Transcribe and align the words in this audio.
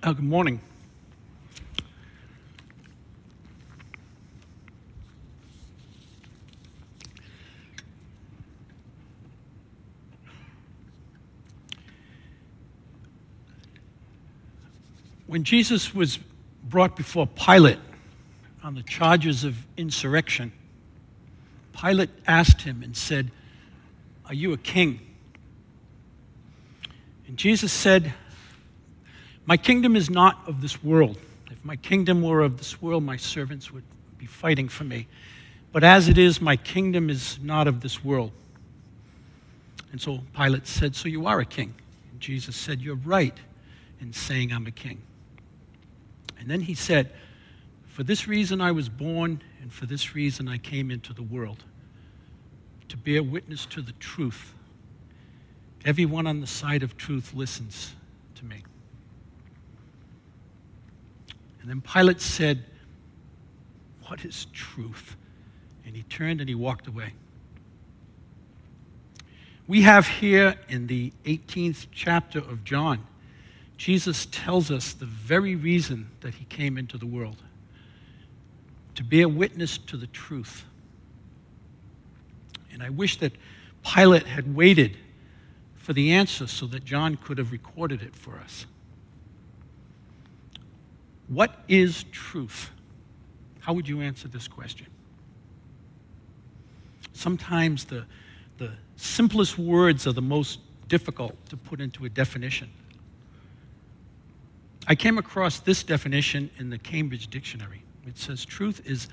Uh, 0.00 0.12
good 0.12 0.24
morning. 0.24 0.60
When 15.26 15.42
Jesus 15.42 15.92
was 15.92 16.20
brought 16.62 16.94
before 16.94 17.26
Pilate 17.26 17.80
on 18.62 18.76
the 18.76 18.84
charges 18.84 19.42
of 19.42 19.56
insurrection, 19.76 20.52
Pilate 21.72 22.10
asked 22.24 22.62
him 22.62 22.84
and 22.84 22.96
said, 22.96 23.32
Are 24.26 24.34
you 24.34 24.52
a 24.52 24.58
king? 24.58 25.00
And 27.26 27.36
Jesus 27.36 27.72
said, 27.72 28.14
My 29.48 29.56
kingdom 29.56 29.96
is 29.96 30.10
not 30.10 30.46
of 30.46 30.60
this 30.60 30.84
world. 30.84 31.16
If 31.50 31.64
my 31.64 31.76
kingdom 31.76 32.20
were 32.20 32.42
of 32.42 32.58
this 32.58 32.82
world, 32.82 33.02
my 33.02 33.16
servants 33.16 33.72
would 33.72 33.82
be 34.18 34.26
fighting 34.26 34.68
for 34.68 34.84
me. 34.84 35.08
But 35.72 35.82
as 35.82 36.06
it 36.06 36.18
is, 36.18 36.38
my 36.42 36.56
kingdom 36.56 37.08
is 37.08 37.38
not 37.42 37.66
of 37.66 37.80
this 37.80 38.04
world. 38.04 38.30
And 39.90 39.98
so 39.98 40.20
Pilate 40.36 40.66
said, 40.66 40.94
So 40.94 41.08
you 41.08 41.26
are 41.26 41.40
a 41.40 41.46
king. 41.46 41.74
And 42.12 42.20
Jesus 42.20 42.56
said, 42.56 42.82
You're 42.82 42.96
right 42.96 43.38
in 44.02 44.12
saying 44.12 44.52
I'm 44.52 44.66
a 44.66 44.70
king. 44.70 45.00
And 46.38 46.50
then 46.50 46.60
he 46.60 46.74
said, 46.74 47.10
For 47.86 48.02
this 48.02 48.28
reason 48.28 48.60
I 48.60 48.72
was 48.72 48.90
born, 48.90 49.40
and 49.62 49.72
for 49.72 49.86
this 49.86 50.14
reason 50.14 50.46
I 50.46 50.58
came 50.58 50.90
into 50.90 51.14
the 51.14 51.22
world 51.22 51.64
to 52.90 52.98
bear 52.98 53.22
witness 53.22 53.64
to 53.64 53.80
the 53.80 53.92
truth. 53.92 54.52
Everyone 55.86 56.26
on 56.26 56.42
the 56.42 56.46
side 56.46 56.82
of 56.82 56.98
truth 56.98 57.32
listens 57.32 57.94
to 58.34 58.44
me. 58.44 58.62
And 61.68 61.82
then 61.82 61.92
Pilate 61.92 62.22
said, 62.22 62.64
What 64.06 64.24
is 64.24 64.46
truth? 64.54 65.16
And 65.84 65.94
he 65.94 66.02
turned 66.04 66.40
and 66.40 66.48
he 66.48 66.54
walked 66.54 66.86
away. 66.86 67.12
We 69.66 69.82
have 69.82 70.08
here 70.08 70.54
in 70.70 70.86
the 70.86 71.12
18th 71.26 71.88
chapter 71.92 72.38
of 72.38 72.64
John, 72.64 73.06
Jesus 73.76 74.26
tells 74.30 74.70
us 74.70 74.94
the 74.94 75.04
very 75.04 75.56
reason 75.56 76.08
that 76.22 76.32
he 76.32 76.46
came 76.46 76.78
into 76.78 76.96
the 76.96 77.04
world 77.04 77.36
to 78.94 79.04
bear 79.04 79.28
witness 79.28 79.76
to 79.76 79.98
the 79.98 80.06
truth. 80.06 80.64
And 82.72 82.82
I 82.82 82.88
wish 82.88 83.18
that 83.18 83.34
Pilate 83.84 84.26
had 84.26 84.56
waited 84.56 84.96
for 85.76 85.92
the 85.92 86.12
answer 86.12 86.46
so 86.46 86.64
that 86.68 86.86
John 86.86 87.16
could 87.16 87.36
have 87.36 87.52
recorded 87.52 88.00
it 88.00 88.16
for 88.16 88.38
us. 88.38 88.64
What 91.28 91.54
is 91.68 92.04
truth? 92.10 92.70
How 93.60 93.74
would 93.74 93.86
you 93.86 94.00
answer 94.00 94.28
this 94.28 94.48
question? 94.48 94.86
Sometimes 97.12 97.84
the, 97.84 98.06
the 98.56 98.72
simplest 98.96 99.58
words 99.58 100.06
are 100.06 100.12
the 100.12 100.22
most 100.22 100.60
difficult 100.88 101.34
to 101.50 101.56
put 101.56 101.80
into 101.80 102.06
a 102.06 102.08
definition. 102.08 102.70
I 104.86 104.94
came 104.94 105.18
across 105.18 105.60
this 105.60 105.82
definition 105.82 106.48
in 106.58 106.70
the 106.70 106.78
Cambridge 106.78 107.28
Dictionary. 107.28 107.82
It 108.06 108.16
says 108.16 108.44
truth 108.44 108.80
is 108.86 109.08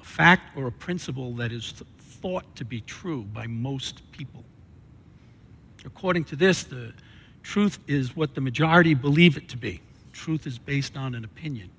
a 0.00 0.04
fact 0.04 0.56
or 0.56 0.66
a 0.66 0.72
principle 0.72 1.32
that 1.34 1.52
is 1.52 1.72
thought 1.98 2.56
to 2.56 2.64
be 2.64 2.80
true 2.80 3.22
by 3.22 3.46
most 3.46 4.10
people. 4.10 4.44
According 5.84 6.24
to 6.24 6.36
this, 6.36 6.64
the 6.64 6.92
truth 7.44 7.78
is 7.86 8.16
what 8.16 8.34
the 8.34 8.40
majority 8.40 8.94
believe 8.94 9.36
it 9.36 9.48
to 9.50 9.56
be. 9.56 9.80
Truth 10.12 10.46
is 10.46 10.58
based 10.58 10.96
on 10.96 11.14
an 11.14 11.24
opinion. 11.24 11.70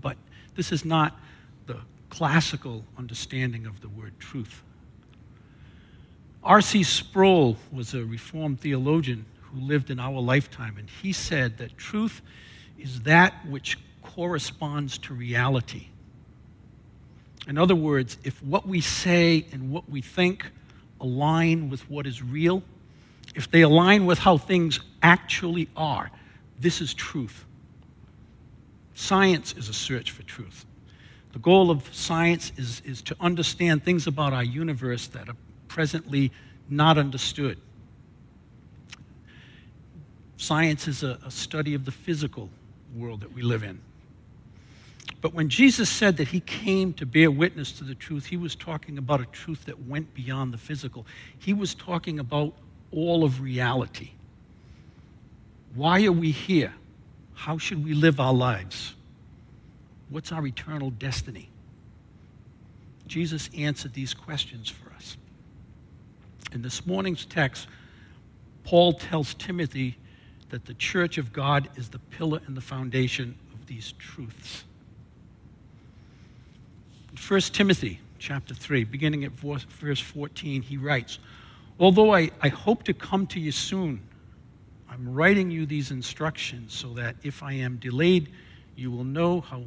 But 0.00 0.16
this 0.54 0.72
is 0.72 0.84
not 0.84 1.18
the 1.66 1.78
classical 2.08 2.84
understanding 2.98 3.66
of 3.66 3.80
the 3.80 3.88
word 3.88 4.12
truth. 4.18 4.62
R.C. 6.42 6.82
Sproul 6.82 7.56
was 7.70 7.94
a 7.94 8.04
Reformed 8.04 8.60
theologian 8.60 9.26
who 9.42 9.60
lived 9.60 9.90
in 9.90 10.00
our 10.00 10.20
lifetime, 10.20 10.76
and 10.78 10.88
he 10.88 11.12
said 11.12 11.58
that 11.58 11.76
truth 11.76 12.22
is 12.78 13.02
that 13.02 13.34
which 13.46 13.78
corresponds 14.02 14.96
to 14.98 15.14
reality. 15.14 15.88
In 17.46 17.58
other 17.58 17.74
words, 17.74 18.16
if 18.24 18.42
what 18.42 18.66
we 18.66 18.80
say 18.80 19.46
and 19.52 19.70
what 19.70 19.88
we 19.88 20.00
think 20.00 20.46
align 21.00 21.68
with 21.68 21.88
what 21.90 22.06
is 22.06 22.22
real, 22.22 22.62
if 23.34 23.50
they 23.50 23.62
align 23.62 24.06
with 24.06 24.18
how 24.18 24.38
things 24.38 24.80
actually 25.02 25.68
are, 25.76 26.10
this 26.60 26.80
is 26.80 26.94
truth. 26.94 27.44
Science 28.94 29.54
is 29.56 29.68
a 29.68 29.74
search 29.74 30.10
for 30.10 30.22
truth. 30.22 30.66
The 31.32 31.38
goal 31.38 31.70
of 31.70 31.88
science 31.94 32.52
is, 32.56 32.82
is 32.84 33.02
to 33.02 33.16
understand 33.20 33.84
things 33.84 34.06
about 34.06 34.32
our 34.32 34.44
universe 34.44 35.06
that 35.08 35.28
are 35.28 35.36
presently 35.68 36.32
not 36.68 36.98
understood. 36.98 37.58
Science 40.36 40.88
is 40.88 41.02
a, 41.02 41.18
a 41.24 41.30
study 41.30 41.74
of 41.74 41.84
the 41.84 41.92
physical 41.92 42.50
world 42.96 43.20
that 43.20 43.32
we 43.32 43.42
live 43.42 43.62
in. 43.62 43.80
But 45.20 45.34
when 45.34 45.48
Jesus 45.48 45.88
said 45.90 46.16
that 46.16 46.28
he 46.28 46.40
came 46.40 46.92
to 46.94 47.06
bear 47.06 47.30
witness 47.30 47.72
to 47.72 47.84
the 47.84 47.94
truth, 47.94 48.26
he 48.26 48.36
was 48.36 48.54
talking 48.54 48.98
about 48.98 49.20
a 49.20 49.26
truth 49.26 49.66
that 49.66 49.86
went 49.86 50.12
beyond 50.14 50.52
the 50.52 50.58
physical. 50.58 51.06
He 51.38 51.52
was 51.52 51.74
talking 51.74 52.18
about 52.18 52.54
all 52.90 53.22
of 53.22 53.40
reality. 53.40 54.12
Why 55.74 56.04
are 56.04 56.12
we 56.12 56.30
here? 56.30 56.74
How 57.34 57.58
should 57.58 57.84
we 57.84 57.94
live 57.94 58.20
our 58.20 58.34
lives? 58.34 58.94
What's 60.08 60.32
our 60.32 60.46
eternal 60.46 60.90
destiny? 60.90 61.48
Jesus 63.06 63.48
answered 63.56 63.94
these 63.94 64.14
questions 64.14 64.68
for 64.68 64.92
us. 64.92 65.16
In 66.52 66.62
this 66.62 66.86
morning's 66.86 67.24
text, 67.24 67.68
Paul 68.64 68.94
tells 68.94 69.34
Timothy 69.34 69.96
that 70.50 70.64
the 70.64 70.74
church 70.74 71.16
of 71.18 71.32
God 71.32 71.68
is 71.76 71.88
the 71.88 71.98
pillar 71.98 72.40
and 72.46 72.56
the 72.56 72.60
foundation 72.60 73.36
of 73.52 73.66
these 73.66 73.92
truths. 73.92 74.64
In 77.10 77.16
1 77.16 77.40
Timothy 77.40 78.00
chapter 78.18 78.54
3, 78.54 78.84
beginning 78.84 79.24
at 79.24 79.32
verse 79.32 80.00
14, 80.00 80.62
he 80.62 80.76
writes, 80.76 81.18
Although 81.78 82.14
I, 82.14 82.30
I 82.42 82.48
hope 82.48 82.82
to 82.84 82.92
come 82.92 83.26
to 83.28 83.40
you 83.40 83.52
soon, 83.52 84.00
I'm 85.00 85.14
writing 85.14 85.50
you 85.50 85.64
these 85.64 85.92
instructions 85.92 86.74
so 86.74 86.92
that 86.92 87.16
if 87.22 87.42
I 87.42 87.54
am 87.54 87.78
delayed, 87.78 88.28
you 88.76 88.90
will 88.90 89.04
know 89.04 89.40
how 89.40 89.62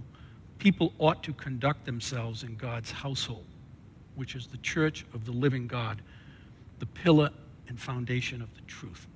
people 0.59 0.93
ought 0.99 1.23
to 1.23 1.33
conduct 1.33 1.85
themselves 1.85 2.43
in 2.43 2.55
God's 2.55 2.91
household, 2.91 3.45
which 4.13 4.35
is 4.35 4.45
the 4.45 4.57
church 4.57 5.05
of 5.11 5.25
the 5.25 5.31
living 5.31 5.65
God, 5.65 6.03
the 6.77 6.85
pillar 6.85 7.31
and 7.67 7.79
foundation 7.79 8.43
of 8.43 8.53
the 8.53 8.61
truth. 8.67 9.07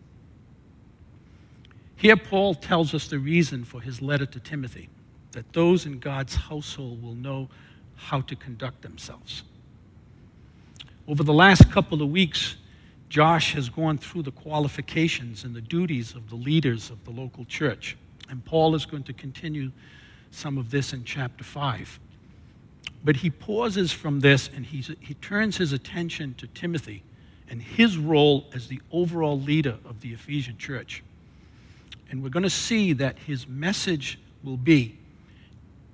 Here, 1.98 2.18
Paul 2.18 2.56
tells 2.56 2.96
us 2.96 3.08
the 3.08 3.20
reason 3.20 3.64
for 3.64 3.80
his 3.80 4.02
letter 4.02 4.26
to 4.26 4.40
Timothy 4.40 4.90
that 5.34 5.54
those 5.54 5.86
in 5.86 6.00
God's 6.00 6.34
household 6.34 7.04
will 7.04 7.14
know 7.14 7.48
how 7.96 8.22
to 8.22 8.36
conduct 8.36 8.82
themselves. 8.82 9.44
Over 11.08 11.22
the 11.22 11.34
last 11.34 11.70
couple 11.72 12.02
of 12.02 12.10
weeks, 12.10 12.56
Josh 13.10 13.54
has 13.54 13.70
gone 13.70 13.98
through 13.98 14.24
the 14.24 14.32
qualifications 14.32 15.44
and 15.44 15.56
the 15.56 15.62
duties 15.62 16.14
of 16.14 16.30
the 16.30 16.36
leaders 16.36 16.90
of 16.90 17.04
the 17.06 17.12
local 17.12 17.46
church. 17.46 17.98
And 18.30 18.44
Paul 18.44 18.76
is 18.76 18.86
going 18.86 19.04
to 19.04 19.14
continue 19.14 19.72
some 20.32 20.58
of 20.58 20.70
this 20.70 20.94
in 20.94 21.04
chapter 21.04 21.44
5. 21.44 22.00
But 23.04 23.16
he 23.16 23.30
pauses 23.30 23.92
from 23.92 24.20
this 24.20 24.50
and 24.54 24.66
he 24.66 24.82
he 25.00 25.14
turns 25.16 25.56
his 25.58 25.72
attention 25.72 26.34
to 26.36 26.48
Timothy 26.48 27.04
and 27.50 27.62
his 27.62 27.98
role 27.98 28.46
as 28.54 28.68
the 28.68 28.82
overall 28.92 29.40
leader 29.40 29.78
of 29.86 30.02
the 30.02 30.12
Ephesian 30.12 30.58
church. 30.58 31.04
And 32.10 32.22
we're 32.22 32.30
going 32.30 32.44
to 32.44 32.50
see 32.50 32.94
that 32.94 33.18
his 33.20 33.48
message 33.48 34.20
will 34.44 34.58
be 34.58 34.98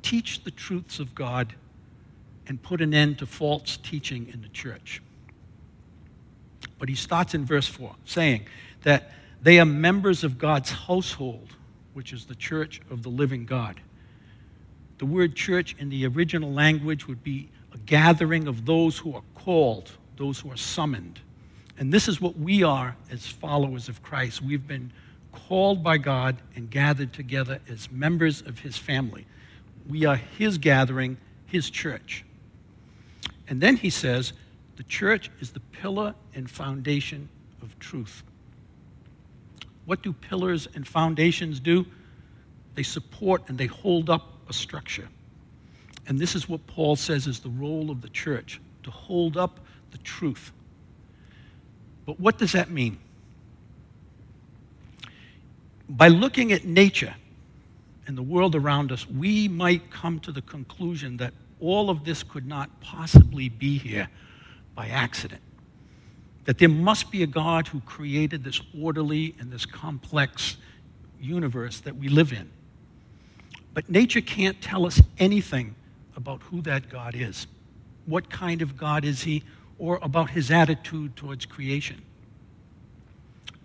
teach 0.01 0.43
the 0.43 0.51
truths 0.51 0.99
of 0.99 1.13
God 1.15 1.53
and 2.47 2.61
put 2.61 2.81
an 2.81 2.93
end 2.93 3.19
to 3.19 3.25
false 3.25 3.77
teaching 3.77 4.27
in 4.33 4.41
the 4.41 4.49
church. 4.49 5.01
But 6.83 6.89
he 6.89 6.95
starts 6.95 7.33
in 7.33 7.45
verse 7.45 7.65
4, 7.65 7.95
saying 8.03 8.45
that 8.81 9.11
they 9.41 9.57
are 9.61 9.65
members 9.65 10.25
of 10.25 10.37
God's 10.37 10.69
household, 10.69 11.55
which 11.93 12.11
is 12.11 12.25
the 12.25 12.35
church 12.35 12.81
of 12.89 13.03
the 13.03 13.09
living 13.09 13.45
God. 13.45 13.79
The 14.97 15.05
word 15.05 15.33
church 15.33 15.77
in 15.79 15.87
the 15.87 16.05
original 16.07 16.51
language 16.51 17.07
would 17.07 17.23
be 17.23 17.47
a 17.73 17.77
gathering 17.77 18.49
of 18.49 18.65
those 18.65 18.97
who 18.97 19.15
are 19.15 19.23
called, 19.33 19.91
those 20.17 20.41
who 20.41 20.51
are 20.51 20.57
summoned. 20.57 21.21
And 21.77 21.89
this 21.89 22.09
is 22.09 22.19
what 22.19 22.37
we 22.37 22.63
are 22.63 22.97
as 23.09 23.25
followers 23.27 23.87
of 23.87 24.03
Christ. 24.03 24.41
We've 24.41 24.67
been 24.67 24.91
called 25.31 25.85
by 25.85 25.99
God 25.99 26.35
and 26.57 26.69
gathered 26.69 27.13
together 27.13 27.61
as 27.69 27.89
members 27.93 28.41
of 28.41 28.59
his 28.59 28.75
family. 28.75 29.25
We 29.87 30.03
are 30.03 30.17
his 30.17 30.57
gathering, 30.57 31.15
his 31.45 31.69
church. 31.69 32.25
And 33.47 33.61
then 33.61 33.77
he 33.77 33.89
says, 33.89 34.33
the 34.75 34.83
church 34.83 35.29
is 35.39 35.51
the 35.51 35.59
pillar 35.59 36.15
and 36.35 36.49
foundation 36.49 37.29
of 37.61 37.77
truth. 37.79 38.23
What 39.85 40.01
do 40.01 40.13
pillars 40.13 40.67
and 40.75 40.87
foundations 40.87 41.59
do? 41.59 41.85
they 42.75 42.83
support 42.83 43.43
and 43.47 43.57
they 43.57 43.67
hold 43.67 44.09
up 44.09 44.29
a 44.49 44.53
structure. 44.53 45.07
And 46.07 46.19
this 46.19 46.35
is 46.35 46.49
what 46.49 46.65
Paul 46.67 46.95
says 46.95 47.27
is 47.27 47.39
the 47.39 47.49
role 47.49 47.89
of 47.89 48.01
the 48.01 48.09
church 48.09 48.59
to 48.83 48.91
hold 48.91 49.37
up 49.37 49.59
the 49.91 49.97
truth. 49.99 50.51
But 52.05 52.19
what 52.19 52.37
does 52.37 52.51
that 52.53 52.69
mean? 52.69 52.97
By 55.87 56.09
looking 56.09 56.51
at 56.51 56.65
nature 56.65 57.15
and 58.07 58.17
the 58.17 58.23
world 58.23 58.55
around 58.55 58.91
us, 58.91 59.07
we 59.07 59.47
might 59.47 59.89
come 59.91 60.19
to 60.21 60.31
the 60.31 60.41
conclusion 60.41 61.17
that 61.17 61.33
all 61.61 61.89
of 61.89 62.03
this 62.03 62.23
could 62.23 62.45
not 62.45 62.69
possibly 62.81 63.47
be 63.47 63.77
here 63.77 64.09
by 64.75 64.87
accident. 64.87 65.41
That 66.45 66.57
there 66.57 66.69
must 66.69 67.11
be 67.11 67.23
a 67.23 67.27
God 67.27 67.67
who 67.67 67.79
created 67.81 68.43
this 68.43 68.61
orderly 68.79 69.35
and 69.39 69.51
this 69.51 69.65
complex 69.65 70.57
universe 71.19 71.79
that 71.81 71.95
we 71.95 72.09
live 72.09 72.33
in. 72.33 72.49
But 73.73 73.89
nature 73.89 74.21
can't 74.21 74.61
tell 74.61 74.85
us 74.85 75.01
anything 75.17 75.75
about 76.15 76.41
who 76.43 76.61
that 76.61 76.89
God 76.89 77.15
is. 77.15 77.47
What 78.05 78.29
kind 78.29 78.61
of 78.61 78.77
God 78.77 79.05
is 79.05 79.23
he? 79.23 79.43
Or 79.79 79.99
about 80.01 80.29
his 80.29 80.51
attitude 80.51 81.15
towards 81.15 81.45
creation. 81.45 82.01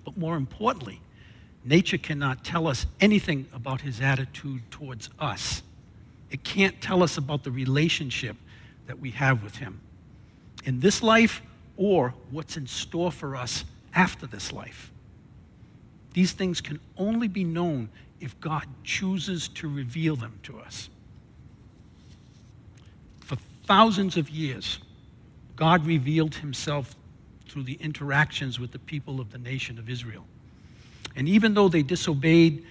But 0.05 0.17
more 0.17 0.37
importantly, 0.37 1.01
nature 1.65 1.99
cannot 1.99 2.45
tell 2.45 2.67
us 2.67 2.87
anything 3.01 3.47
about 3.53 3.83
his 3.83 4.01
attitude 4.01 4.63
towards 4.71 5.11
us. 5.19 5.63
It 6.31 6.45
can't 6.45 6.81
tell 6.81 7.03
us 7.03 7.19
about 7.19 7.45
the 7.45 7.51
relationship 7.51 8.37
that 8.87 8.99
we 8.99 9.11
have 9.11 9.43
with 9.43 9.57
him 9.57 9.81
in 10.69 10.81
this 10.81 11.03
life 11.03 11.41
or 11.79 12.13
what's 12.31 12.59
in 12.59 12.67
store 12.67 13.11
for 13.11 13.35
us 13.35 13.65
after 13.95 14.27
this 14.27 14.53
life. 14.53 14.93
These 16.13 16.33
things 16.33 16.61
can 16.61 16.79
only 16.99 17.27
be 17.27 17.43
known 17.43 17.89
if 18.21 18.39
God 18.39 18.67
chooses 18.85 19.49
to 19.49 19.67
reveal 19.67 20.15
them 20.15 20.39
to 20.43 20.59
us. 20.59 20.91
For 23.21 23.39
thousands 23.65 24.19
of 24.19 24.29
years, 24.29 24.79
God 25.57 25.87
revealed 25.87 26.35
himself 26.35 26.95
through 27.49 27.63
the 27.63 27.79
interactions 27.81 28.61
with 28.61 28.71
the 28.71 28.79
people 28.79 29.21
of 29.21 29.33
the 29.33 29.39
nation 29.39 29.79
of 29.79 29.89
Israel. 29.89 30.27
And 31.17 31.27
even 31.31 31.55
though 31.55 31.71
they 31.71 31.83
disobeyed 31.83 32.63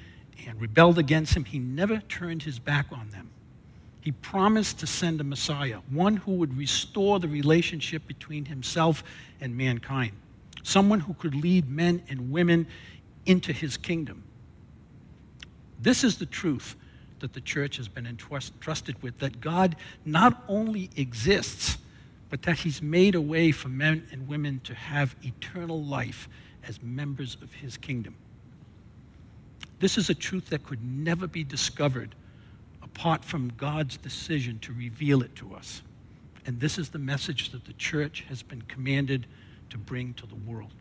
and 0.48 0.62
rebelled 0.62 1.00
against 1.00 1.36
him, 1.36 1.46
he 1.46 1.58
never 1.58 1.98
turned 1.98 2.44
his 2.44 2.60
back 2.60 2.86
on 2.92 3.10
them. 3.10 3.32
He 4.08 4.14
promised 4.14 4.80
to 4.80 4.88
send 4.88 5.20
a 5.20 5.26
Messiah, 5.26 5.80
one 5.90 6.16
who 6.16 6.36
would 6.36 6.58
restore 6.58 7.20
the 7.20 7.28
relationship 7.28 8.08
between 8.08 8.46
himself 8.46 9.04
and 9.42 9.58
mankind, 9.58 10.14
someone 10.64 11.02
who 11.02 11.14
could 11.16 11.36
lead 11.36 11.70
men 11.70 12.02
and 12.08 12.32
women 12.32 12.68
into 13.26 13.52
his 13.52 13.76
kingdom. 13.76 14.24
This 15.82 16.06
is 16.06 16.20
the 16.20 16.26
truth 16.26 16.78
that 17.20 17.34
the 17.34 17.42
church 17.42 17.76
has 17.76 17.90
been 17.90 18.08
entrusted 18.08 19.04
with 19.04 19.18
that 19.20 19.42
God 19.42 19.76
not 20.06 20.42
only 20.48 20.90
exists, 20.96 21.78
but 22.30 22.44
that 22.44 22.60
He's 22.60 22.82
made 22.82 23.14
a 23.14 23.20
way 23.20 23.52
for 23.52 23.68
men 23.68 24.08
and 24.14 24.26
women 24.26 24.62
to 24.64 24.74
have 24.74 25.18
eternal 25.22 25.84
life 25.84 26.30
as 26.66 26.82
members 26.82 27.36
of 27.42 27.52
His 27.52 27.76
kingdom. 27.76 28.16
This 29.82 29.98
is 29.98 30.10
a 30.10 30.16
truth 30.16 30.48
that 30.52 30.64
could 30.64 30.82
never 30.82 31.28
be 31.28 31.44
discovered 31.44 32.16
apart 32.98 33.24
from 33.24 33.52
God's 33.58 33.96
decision 33.98 34.58
to 34.58 34.74
reveal 34.74 35.22
it 35.22 35.36
to 35.36 35.54
us. 35.54 35.84
And 36.48 36.60
this 36.60 36.80
is 36.80 36.90
the 36.90 36.98
message 36.98 37.52
that 37.52 37.64
the 37.66 37.74
church 37.74 38.26
has 38.28 38.42
been 38.42 38.64
commanded 38.64 39.28
to 39.70 39.78
bring 39.78 40.16
to 40.16 40.26
the 40.26 40.36
world. 40.36 40.72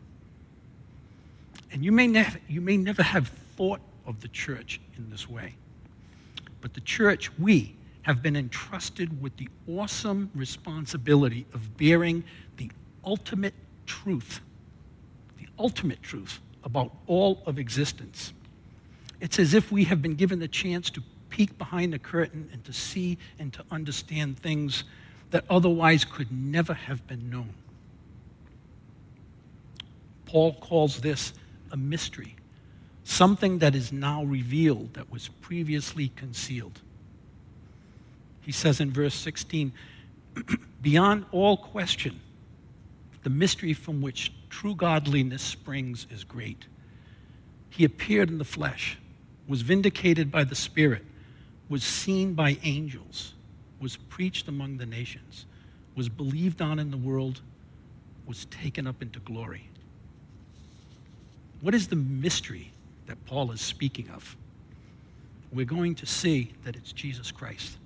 And 1.71 1.85
you 1.85 1.91
may, 1.91 2.07
never, 2.07 2.39
you 2.47 2.59
may 2.59 2.75
never 2.75 3.03
have 3.03 3.27
thought 3.55 3.81
of 4.07 4.19
the 4.21 4.29
church 4.29 4.81
in 4.97 5.11
this 5.11 5.29
way. 5.29 5.53
But 6.59 6.73
the 6.73 6.81
church, 6.81 7.29
we, 7.37 7.75
have 8.01 8.23
been 8.23 8.35
entrusted 8.35 9.21
with 9.21 9.35
the 9.37 9.49
awesome 9.67 10.31
responsibility 10.33 11.45
of 11.53 11.77
bearing 11.77 12.23
the 12.55 12.71
ultimate 13.05 13.53
truth, 13.85 14.39
the 15.37 15.47
ultimate 15.59 16.01
truth 16.01 16.39
about 16.63 16.91
all 17.05 17.43
of 17.45 17.59
existence. 17.59 18.33
It's 19.21 19.37
as 19.37 19.53
if 19.53 19.71
we 19.71 19.83
have 19.83 20.01
been 20.01 20.15
given 20.15 20.39
the 20.39 20.47
chance 20.47 20.89
to 20.91 21.03
peek 21.37 21.55
behind 21.59 21.93
the 21.93 21.99
curtain 21.99 22.49
and 22.51 22.65
to 22.65 22.73
see 22.73 23.15
and 23.37 23.53
to 23.53 23.63
understand 23.69 24.39
things 24.39 24.83
that 25.29 25.45
otherwise 25.51 26.03
could 26.03 26.31
never 26.31 26.73
have 26.73 27.05
been 27.05 27.29
known. 27.29 27.53
Paul 30.25 30.55
calls 30.55 30.99
this 30.99 31.33
a 31.71 31.77
mystery 31.77 32.35
something 33.03 33.59
that 33.59 33.75
is 33.75 33.93
now 33.93 34.23
revealed 34.23 34.95
that 34.95 35.09
was 35.11 35.29
previously 35.39 36.11
concealed. 36.15 36.81
He 38.41 38.51
says 38.51 38.81
in 38.81 38.91
verse 38.91 39.13
16, 39.13 39.71
beyond 40.81 41.25
all 41.31 41.55
question, 41.55 42.19
the 43.23 43.29
mystery 43.29 43.73
from 43.73 44.01
which 44.01 44.33
true 44.49 44.75
godliness 44.75 45.41
springs 45.41 46.07
is 46.11 46.23
great. 46.25 46.65
He 47.69 47.85
appeared 47.85 48.29
in 48.29 48.39
the 48.39 48.43
flesh, 48.43 48.97
was 49.47 49.61
vindicated 49.61 50.29
by 50.29 50.43
the 50.43 50.55
Spirit, 50.55 51.05
was 51.69 51.83
seen 51.83 52.33
by 52.33 52.57
angels, 52.63 53.33
was 53.79 53.97
preached 53.97 54.47
among 54.47 54.77
the 54.77 54.85
nations, 54.85 55.45
was 55.95 56.09
believed 56.09 56.61
on 56.61 56.79
in 56.79 56.91
the 56.91 56.97
world, 56.97 57.41
was 58.25 58.45
taken 58.45 58.87
up 58.87 59.01
into 59.01 59.19
glory. 59.19 59.67
What 61.61 61.73
is 61.73 61.87
the 61.87 61.95
mystery 61.95 62.71
that 63.07 63.23
Paul 63.25 63.51
is 63.51 63.61
speaking 63.61 64.09
of, 64.09 64.35
we're 65.51 65.65
going 65.65 65.95
to 65.95 66.05
see 66.05 66.51
that 66.63 66.75
it's 66.75 66.91
Jesus 66.91 67.31
Christ. 67.31 67.77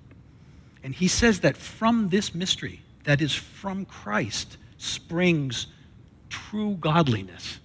And 0.82 0.94
he 0.94 1.08
says 1.08 1.40
that 1.40 1.56
from 1.56 2.08
this 2.08 2.34
mystery, 2.34 2.82
that 3.04 3.20
is 3.20 3.34
from 3.34 3.84
Christ, 3.84 4.56
springs 4.78 5.68
true 6.28 6.76
godliness. 6.80 7.60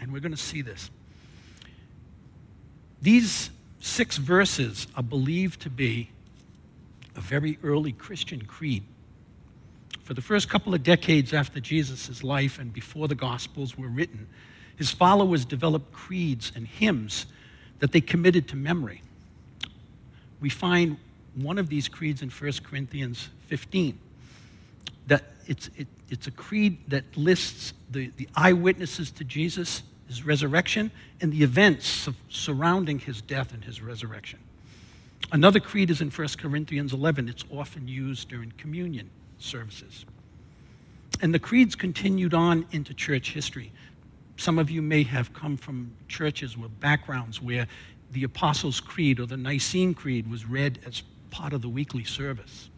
And 0.00 0.12
we're 0.12 0.20
going 0.20 0.32
to 0.32 0.36
see 0.36 0.62
this. 0.62 0.90
These 3.00 3.50
six 3.80 4.16
verses 4.16 4.86
are 4.96 5.02
believed 5.02 5.60
to 5.62 5.70
be 5.70 6.10
a 7.16 7.20
very 7.20 7.58
early 7.62 7.92
Christian 7.92 8.44
creed. 8.44 8.82
For 10.04 10.14
the 10.14 10.22
first 10.22 10.48
couple 10.48 10.74
of 10.74 10.82
decades 10.82 11.34
after 11.34 11.60
Jesus' 11.60 12.24
life 12.24 12.58
and 12.58 12.72
before 12.72 13.08
the 13.08 13.14
Gospels 13.14 13.76
were 13.76 13.88
written, 13.88 14.26
his 14.76 14.90
followers 14.90 15.44
developed 15.44 15.92
creeds 15.92 16.52
and 16.54 16.66
hymns 16.66 17.26
that 17.80 17.92
they 17.92 18.00
committed 18.00 18.48
to 18.48 18.56
memory. 18.56 19.02
We 20.40 20.48
find 20.48 20.96
one 21.34 21.58
of 21.58 21.68
these 21.68 21.88
creeds 21.88 22.22
in 22.22 22.30
1 22.30 22.52
Corinthians 22.64 23.28
15. 23.46 23.98
That 25.08 25.24
it's, 25.46 25.70
it, 25.76 25.88
it's 26.10 26.26
a 26.26 26.30
creed 26.30 26.78
that 26.88 27.04
lists 27.16 27.72
the, 27.90 28.10
the 28.16 28.28
eyewitnesses 28.34 29.10
to 29.12 29.24
Jesus, 29.24 29.82
his 30.08 30.24
resurrection, 30.24 30.90
and 31.20 31.32
the 31.32 31.42
events 31.42 32.08
surrounding 32.30 32.98
his 32.98 33.20
death 33.20 33.52
and 33.52 33.64
his 33.64 33.80
resurrection. 33.80 34.38
Another 35.30 35.60
creed 35.60 35.90
is 35.90 36.00
in 36.00 36.10
1 36.10 36.28
Corinthians 36.38 36.92
11. 36.92 37.28
It's 37.28 37.44
often 37.50 37.86
used 37.86 38.28
during 38.28 38.52
communion 38.56 39.10
services. 39.38 40.06
And 41.20 41.34
the 41.34 41.38
creeds 41.38 41.74
continued 41.74 42.32
on 42.32 42.66
into 42.72 42.94
church 42.94 43.32
history. 43.32 43.70
Some 44.36 44.58
of 44.58 44.70
you 44.70 44.80
may 44.80 45.02
have 45.02 45.34
come 45.34 45.56
from 45.56 45.92
churches 46.08 46.56
with 46.56 46.78
backgrounds 46.80 47.42
where 47.42 47.66
the 48.12 48.24
Apostles' 48.24 48.80
Creed 48.80 49.20
or 49.20 49.26
the 49.26 49.36
Nicene 49.36 49.92
Creed 49.92 50.30
was 50.30 50.46
read 50.46 50.78
as 50.86 51.02
part 51.30 51.52
of 51.52 51.60
the 51.60 51.68
weekly 51.68 52.04
service. 52.04 52.70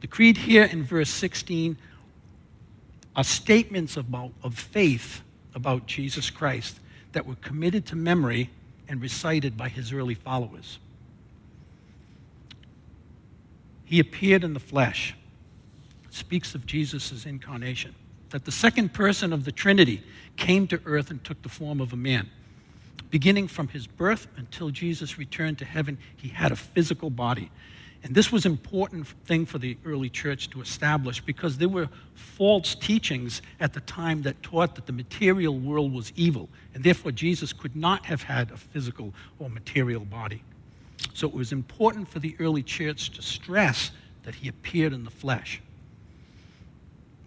The 0.00 0.06
creed 0.06 0.36
here 0.36 0.64
in 0.64 0.84
verse 0.84 1.10
16 1.10 1.76
are 3.16 3.24
statements 3.24 3.96
about, 3.96 4.32
of 4.42 4.56
faith 4.56 5.22
about 5.54 5.86
Jesus 5.86 6.30
Christ 6.30 6.78
that 7.12 7.26
were 7.26 7.36
committed 7.36 7.86
to 7.86 7.96
memory 7.96 8.50
and 8.88 9.00
recited 9.00 9.56
by 9.56 9.68
his 9.68 9.92
early 9.92 10.14
followers. 10.14 10.78
He 13.84 14.00
appeared 14.00 14.44
in 14.44 14.54
the 14.54 14.60
flesh, 14.60 15.14
speaks 16.10 16.54
of 16.54 16.66
Jesus' 16.66 17.26
incarnation 17.26 17.94
that 18.34 18.44
the 18.44 18.52
second 18.52 18.92
person 18.92 19.32
of 19.32 19.44
the 19.44 19.52
Trinity 19.52 20.02
came 20.36 20.66
to 20.66 20.80
earth 20.86 21.12
and 21.12 21.22
took 21.22 21.40
the 21.42 21.48
form 21.48 21.80
of 21.80 21.92
a 21.92 21.96
man. 21.96 22.28
Beginning 23.08 23.46
from 23.46 23.68
his 23.68 23.86
birth 23.86 24.26
until 24.36 24.70
Jesus 24.70 25.18
returned 25.18 25.58
to 25.58 25.64
heaven, 25.64 25.98
he 26.16 26.30
had 26.30 26.50
a 26.50 26.56
physical 26.56 27.10
body. 27.10 27.52
And 28.04 28.14
this 28.14 28.30
was 28.30 28.44
an 28.44 28.52
important 28.52 29.06
thing 29.24 29.46
for 29.46 29.56
the 29.56 29.78
early 29.86 30.10
church 30.10 30.50
to 30.50 30.60
establish 30.60 31.22
because 31.22 31.56
there 31.56 31.70
were 31.70 31.88
false 32.14 32.74
teachings 32.74 33.40
at 33.60 33.72
the 33.72 33.80
time 33.80 34.20
that 34.22 34.42
taught 34.42 34.74
that 34.74 34.84
the 34.84 34.92
material 34.92 35.58
world 35.58 35.92
was 35.92 36.12
evil, 36.14 36.50
and 36.74 36.84
therefore 36.84 37.12
Jesus 37.12 37.54
could 37.54 37.74
not 37.74 38.04
have 38.04 38.22
had 38.22 38.50
a 38.50 38.58
physical 38.58 39.14
or 39.38 39.48
material 39.48 40.04
body. 40.04 40.42
So 41.14 41.26
it 41.26 41.32
was 41.32 41.50
important 41.50 42.06
for 42.06 42.18
the 42.18 42.36
early 42.38 42.62
church 42.62 43.10
to 43.12 43.22
stress 43.22 43.90
that 44.24 44.34
he 44.34 44.48
appeared 44.48 44.92
in 44.92 45.04
the 45.04 45.10
flesh. 45.10 45.62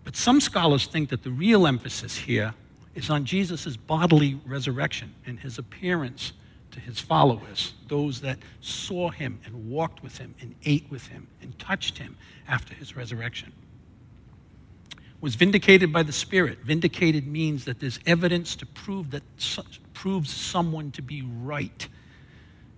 But 0.04 0.16
some 0.16 0.40
scholars 0.40 0.86
think 0.86 1.10
that 1.10 1.24
the 1.24 1.32
real 1.32 1.66
emphasis 1.66 2.16
here 2.16 2.54
is 2.94 3.10
on 3.10 3.26
Jesus' 3.26 3.76
bodily 3.76 4.40
resurrection 4.46 5.14
and 5.26 5.40
his 5.40 5.58
appearance 5.58 6.34
to 6.78 6.84
his 6.84 7.00
followers, 7.00 7.74
those 7.88 8.22
that 8.22 8.38
saw 8.62 9.10
him 9.10 9.40
and 9.46 9.68
walked 9.68 10.04
with 10.04 10.20
him 10.20 10.36
and 10.40 10.54
ate 10.64 10.86
with 10.92 11.08
him 11.08 11.28
and 11.42 11.58
touched 11.58 11.98
him 11.98 12.16
after 12.48 12.76
his 12.76 12.96
resurrection. 12.96 13.52
Was 15.20 15.34
vindicated 15.34 15.92
by 15.92 16.04
the 16.04 16.12
Spirit. 16.12 16.60
Vindicated 16.60 17.26
means 17.26 17.66
that 17.66 17.80
there's 17.80 18.00
evidence 18.06 18.56
to 18.58 18.68
prove 18.68 19.10
that 19.10 19.24
proves 19.96 20.32
someone 20.32 20.92
to 20.92 21.02
be 21.02 21.24
right. 21.42 21.88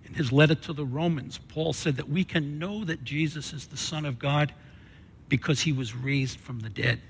In 0.06 0.14
his 0.14 0.32
letter 0.32 0.54
to 0.54 0.72
the 0.72 0.86
Romans, 0.86 1.36
Paul 1.36 1.74
said 1.74 1.96
that 1.98 2.08
we 2.08 2.24
can 2.24 2.58
know 2.58 2.84
that 2.84 3.04
Jesus 3.04 3.52
is 3.52 3.66
the 3.66 3.76
Son 3.76 4.06
of 4.06 4.18
God 4.18 4.54
because 5.28 5.60
he 5.60 5.72
was 5.72 5.94
raised 5.94 6.40
from 6.40 6.60
the 6.60 6.70
dead. 6.70 7.00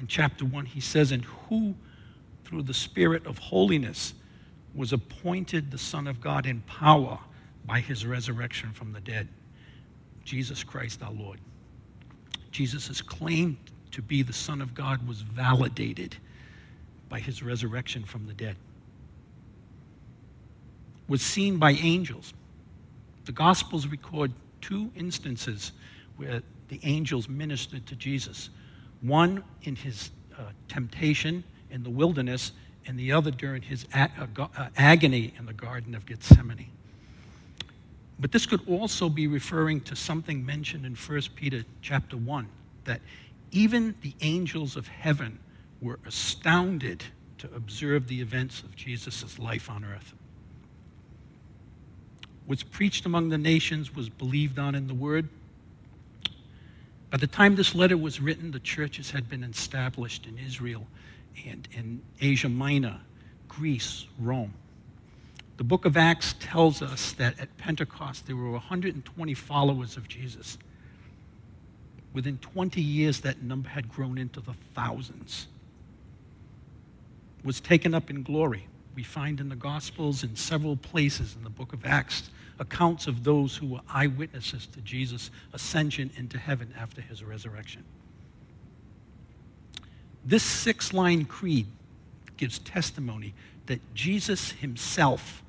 In 0.00 0.08
chapter 0.08 0.44
1, 0.44 0.66
he 0.66 0.80
says, 0.80 1.12
And 1.12 1.24
who, 1.24 1.76
through 2.44 2.64
the 2.64 2.74
Spirit 2.74 3.24
of 3.26 3.38
holiness, 3.38 4.14
was 4.74 4.92
appointed 4.92 5.70
the 5.70 5.78
Son 5.78 6.06
of 6.06 6.20
God 6.20 6.46
in 6.46 6.60
power 6.62 7.18
by 7.66 7.80
his 7.80 8.04
resurrection 8.04 8.72
from 8.72 8.92
the 8.92 9.00
dead. 9.00 9.28
Jesus 10.24 10.64
Christ 10.64 11.02
our 11.02 11.12
Lord. 11.12 11.38
Jesus' 12.50 13.00
claim 13.00 13.56
to 13.90 14.02
be 14.02 14.22
the 14.22 14.32
Son 14.32 14.60
of 14.60 14.74
God 14.74 15.06
was 15.06 15.20
validated 15.20 16.16
by 17.08 17.20
his 17.20 17.42
resurrection 17.42 18.04
from 18.04 18.26
the 18.26 18.34
dead. 18.34 18.56
Was 21.08 21.22
seen 21.22 21.58
by 21.58 21.72
angels. 21.72 22.32
The 23.24 23.32
Gospels 23.32 23.86
record 23.86 24.32
two 24.60 24.90
instances 24.96 25.72
where 26.16 26.42
the 26.68 26.80
angels 26.82 27.28
ministered 27.28 27.86
to 27.86 27.94
Jesus 27.94 28.50
one 29.02 29.44
in 29.64 29.76
his 29.76 30.10
uh, 30.38 30.44
temptation 30.66 31.44
in 31.70 31.82
the 31.82 31.90
wilderness, 31.90 32.52
and 32.86 32.98
the 32.98 33.12
other 33.12 33.30
during 33.30 33.62
his 33.62 33.86
uh, 33.94 34.08
uh, 34.38 34.68
agony 34.76 35.32
in 35.38 35.46
the 35.46 35.52
Garden 35.52 35.94
of 35.94 36.06
Gethsemane. 36.06 36.68
But 38.18 38.32
this 38.32 38.46
could 38.46 38.66
also 38.68 39.08
be 39.08 39.26
referring 39.26 39.80
to 39.82 39.96
something 39.96 40.44
mentioned 40.44 40.86
in 40.86 40.94
1 40.94 41.20
Peter 41.34 41.64
chapter 41.82 42.16
1 42.16 42.48
that 42.84 43.00
even 43.50 43.94
the 44.02 44.14
angels 44.20 44.76
of 44.76 44.86
heaven 44.88 45.38
were 45.80 45.98
astounded 46.06 47.04
to 47.38 47.48
observe 47.54 48.08
the 48.08 48.20
events 48.20 48.62
of 48.62 48.74
Jesus' 48.76 49.38
life 49.38 49.68
on 49.68 49.84
earth. 49.84 50.14
Was 52.46 52.62
preached 52.62 53.06
among 53.06 53.30
the 53.30 53.38
nations, 53.38 53.94
was 53.94 54.08
believed 54.08 54.58
on 54.58 54.74
in 54.74 54.86
the 54.86 54.94
word. 54.94 55.28
By 57.10 57.18
the 57.18 57.26
time 57.26 57.56
this 57.56 57.74
letter 57.74 57.96
was 57.96 58.20
written, 58.20 58.50
the 58.50 58.60
churches 58.60 59.10
had 59.10 59.28
been 59.28 59.44
established 59.44 60.26
in 60.26 60.38
Israel 60.38 60.86
and 61.46 61.68
in 61.72 62.02
Asia 62.20 62.48
Minor, 62.48 63.00
Greece, 63.48 64.06
Rome. 64.18 64.54
The 65.56 65.64
book 65.64 65.84
of 65.84 65.96
Acts 65.96 66.34
tells 66.40 66.82
us 66.82 67.12
that 67.12 67.38
at 67.38 67.56
Pentecost 67.58 68.26
there 68.26 68.36
were 68.36 68.50
120 68.50 69.34
followers 69.34 69.96
of 69.96 70.08
Jesus. 70.08 70.58
Within 72.12 72.38
20 72.38 72.80
years, 72.80 73.20
that 73.20 73.42
number 73.42 73.68
had 73.68 73.88
grown 73.88 74.18
into 74.18 74.40
the 74.40 74.54
thousands. 74.74 75.46
Was 77.44 77.60
taken 77.60 77.94
up 77.94 78.10
in 78.10 78.22
glory. 78.22 78.66
We 78.94 79.02
find 79.02 79.40
in 79.40 79.48
the 79.48 79.56
Gospels 79.56 80.24
in 80.24 80.34
several 80.34 80.76
places 80.76 81.34
in 81.36 81.44
the 81.44 81.50
book 81.50 81.72
of 81.72 81.84
Acts 81.84 82.30
accounts 82.58 83.06
of 83.06 83.24
those 83.24 83.56
who 83.56 83.66
were 83.66 83.80
eyewitnesses 83.88 84.66
to 84.68 84.80
Jesus' 84.80 85.30
ascension 85.52 86.10
into 86.16 86.38
heaven 86.38 86.72
after 86.78 87.00
his 87.00 87.22
resurrection. 87.22 87.84
This 90.24 90.42
six 90.42 90.92
line 90.92 91.24
creed 91.24 91.66
gives 92.36 92.58
testimony 92.60 93.34
that 93.66 93.80
Jesus 93.94 94.52
himself 94.52 95.42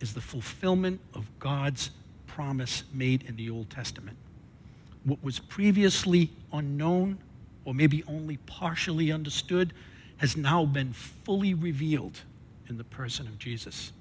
is 0.00 0.14
the 0.14 0.20
fulfillment 0.20 1.00
of 1.14 1.26
God's 1.38 1.90
promise 2.26 2.84
made 2.92 3.22
in 3.22 3.36
the 3.36 3.50
Old 3.50 3.70
Testament. 3.70 4.16
What 5.04 5.22
was 5.22 5.38
previously 5.38 6.30
unknown 6.52 7.18
or 7.64 7.74
maybe 7.74 8.02
only 8.06 8.36
partially 8.38 9.10
understood 9.12 9.72
has 10.18 10.36
now 10.36 10.64
been 10.64 10.92
fully 10.92 11.54
revealed 11.54 12.20
in 12.68 12.78
the 12.78 12.84
person 12.84 13.26
of 13.26 13.38
Jesus. 13.38 13.92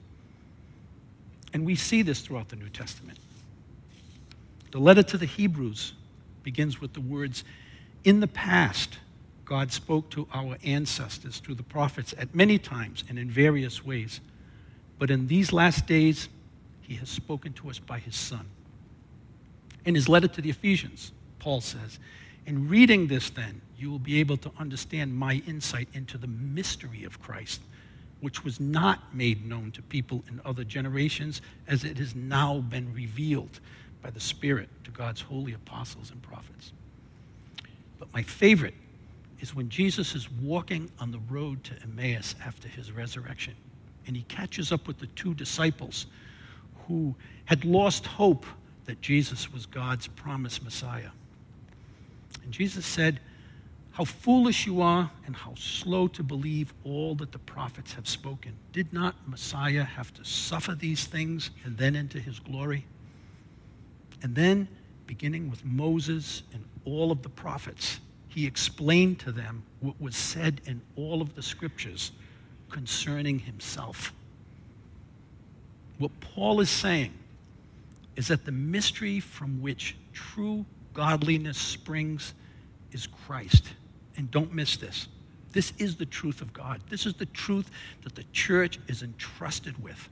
And 1.54 1.66
we 1.66 1.76
see 1.76 2.02
this 2.02 2.22
throughout 2.22 2.50
the 2.50 2.56
New 2.56 2.70
Testament. 2.70 3.20
The 4.72 4.80
letter 4.80 5.04
to 5.04 5.18
the 5.18 5.26
Hebrews 5.26 5.94
begins 6.44 6.82
with 6.82 6.94
the 6.94 7.02
words, 7.02 7.44
In 8.04 8.20
the 8.20 8.28
past, 8.28 8.98
God 9.46 9.72
spoke 9.72 10.10
to 10.12 10.28
our 10.34 10.58
ancestors 10.64 11.40
through 11.40 11.56
the 11.56 11.64
prophets 11.64 12.14
at 12.18 12.34
many 12.34 12.58
times 12.58 13.04
and 13.08 13.20
in 13.20 13.30
various 13.30 13.86
ways. 13.86 14.20
But 14.98 15.12
in 15.12 15.28
these 15.28 15.54
last 15.54 15.86
days, 15.86 16.30
he 16.82 16.96
has 16.96 17.10
spoken 17.10 17.54
to 17.54 17.70
us 17.70 17.80
by 17.80 18.00
his 18.00 18.16
Son. 18.16 18.48
In 19.86 19.94
his 19.94 20.10
letter 20.10 20.28
to 20.28 20.42
the 20.42 20.50
Ephesians, 20.50 21.12
Paul 21.40 21.62
says, 21.62 22.00
In 22.48 22.68
reading 22.68 23.08
this, 23.08 23.30
then, 23.30 23.62
you 23.78 23.92
will 23.92 24.00
be 24.00 24.20
able 24.20 24.38
to 24.38 24.52
understand 24.58 25.16
my 25.16 25.44
insight 25.48 25.90
into 25.94 26.18
the 26.18 26.28
mystery 26.28 27.04
of 27.04 27.22
Christ, 27.22 27.62
which 28.22 28.44
was 28.44 28.60
not 28.60 29.14
made 29.14 29.48
known 29.48 29.72
to 29.72 29.82
people 29.84 30.24
in 30.30 30.42
other 30.44 30.64
generations, 30.64 31.42
as 31.68 31.84
it 31.84 32.00
has 32.00 32.16
now 32.16 32.62
been 32.62 32.92
revealed 32.94 33.60
by 34.02 34.10
the 34.10 34.20
Spirit 34.20 34.70
to 34.86 34.92
God's 34.92 35.22
holy 35.22 35.54
apostles 35.54 36.10
and 36.10 36.22
prophets. 36.24 36.72
But 38.00 38.12
my 38.14 38.24
favorite 38.24 38.74
is 39.40 39.54
when 39.54 39.70
Jesus 39.70 40.16
is 40.16 40.32
walking 40.32 40.90
on 41.00 41.12
the 41.12 41.20
road 41.30 41.64
to 41.66 41.74
Emmaus 41.84 42.36
after 42.46 42.68
his 42.68 42.92
resurrection. 42.92 43.54
And 44.08 44.16
he 44.16 44.24
catches 44.24 44.72
up 44.72 44.88
with 44.88 45.00
the 45.00 45.08
two 45.08 45.34
disciples 45.34 46.08
who 46.88 47.16
had 47.46 47.66
lost 47.66 48.06
hope 48.06 48.46
that 48.86 49.02
Jesus 49.02 49.52
was 49.52 49.66
God's 49.66 50.08
promised 50.08 50.64
Messiah. 50.64 51.10
And 52.44 52.52
Jesus 52.52 52.86
said, 52.86 53.20
How 53.92 54.06
foolish 54.06 54.68
you 54.68 54.82
are, 54.82 55.10
and 55.26 55.36
how 55.36 55.56
slow 55.56 56.08
to 56.10 56.24
believe 56.24 56.74
all 56.84 57.16
that 57.16 57.32
the 57.32 57.40
prophets 57.40 57.94
have 57.94 58.08
spoken. 58.08 58.54
Did 58.72 58.94
not 58.94 59.16
Messiah 59.28 59.84
have 59.84 60.14
to 60.14 60.24
suffer 60.24 60.76
these 60.76 61.06
things 61.06 61.50
and 61.64 61.78
then 61.78 61.96
enter 61.96 62.20
his 62.20 62.40
glory? 62.40 62.86
And 64.22 64.36
then, 64.36 64.68
beginning 65.08 65.50
with 65.50 65.66
Moses 65.66 66.44
and 66.54 66.64
all 66.86 67.12
of 67.12 67.22
the 67.24 67.30
prophets, 67.30 68.00
he 68.36 68.46
explained 68.46 69.18
to 69.18 69.32
them 69.32 69.64
what 69.80 70.00
was 70.02 70.14
said 70.14 70.60
in 70.66 70.82
all 70.98 71.22
of 71.22 71.36
the 71.36 71.42
scriptures 71.42 72.12
concerning 72.70 73.40
himself. 73.40 74.12
What 76.00 76.12
Paul 76.20 76.60
is 76.60 76.70
saying 76.70 77.14
is 78.18 78.28
that 78.28 78.44
the 78.44 78.52
mystery 78.52 79.22
from 79.22 79.62
which 79.62 79.96
true 80.12 80.66
godliness 80.94 81.58
springs 81.58 82.34
is 82.92 83.08
Christ. 83.08 83.70
And 84.18 84.30
don't 84.32 84.54
miss 84.54 84.76
this. 84.76 85.08
This 85.54 85.72
is 85.78 85.96
the 85.96 86.06
truth 86.06 86.42
of 86.42 86.52
God. 86.52 86.82
This 86.90 87.06
is 87.06 87.14
the 87.14 87.28
truth 87.28 87.72
that 88.04 88.16
the 88.16 88.26
church 88.34 88.80
is 88.90 89.02
entrusted 89.02 89.82
with. 89.82 90.10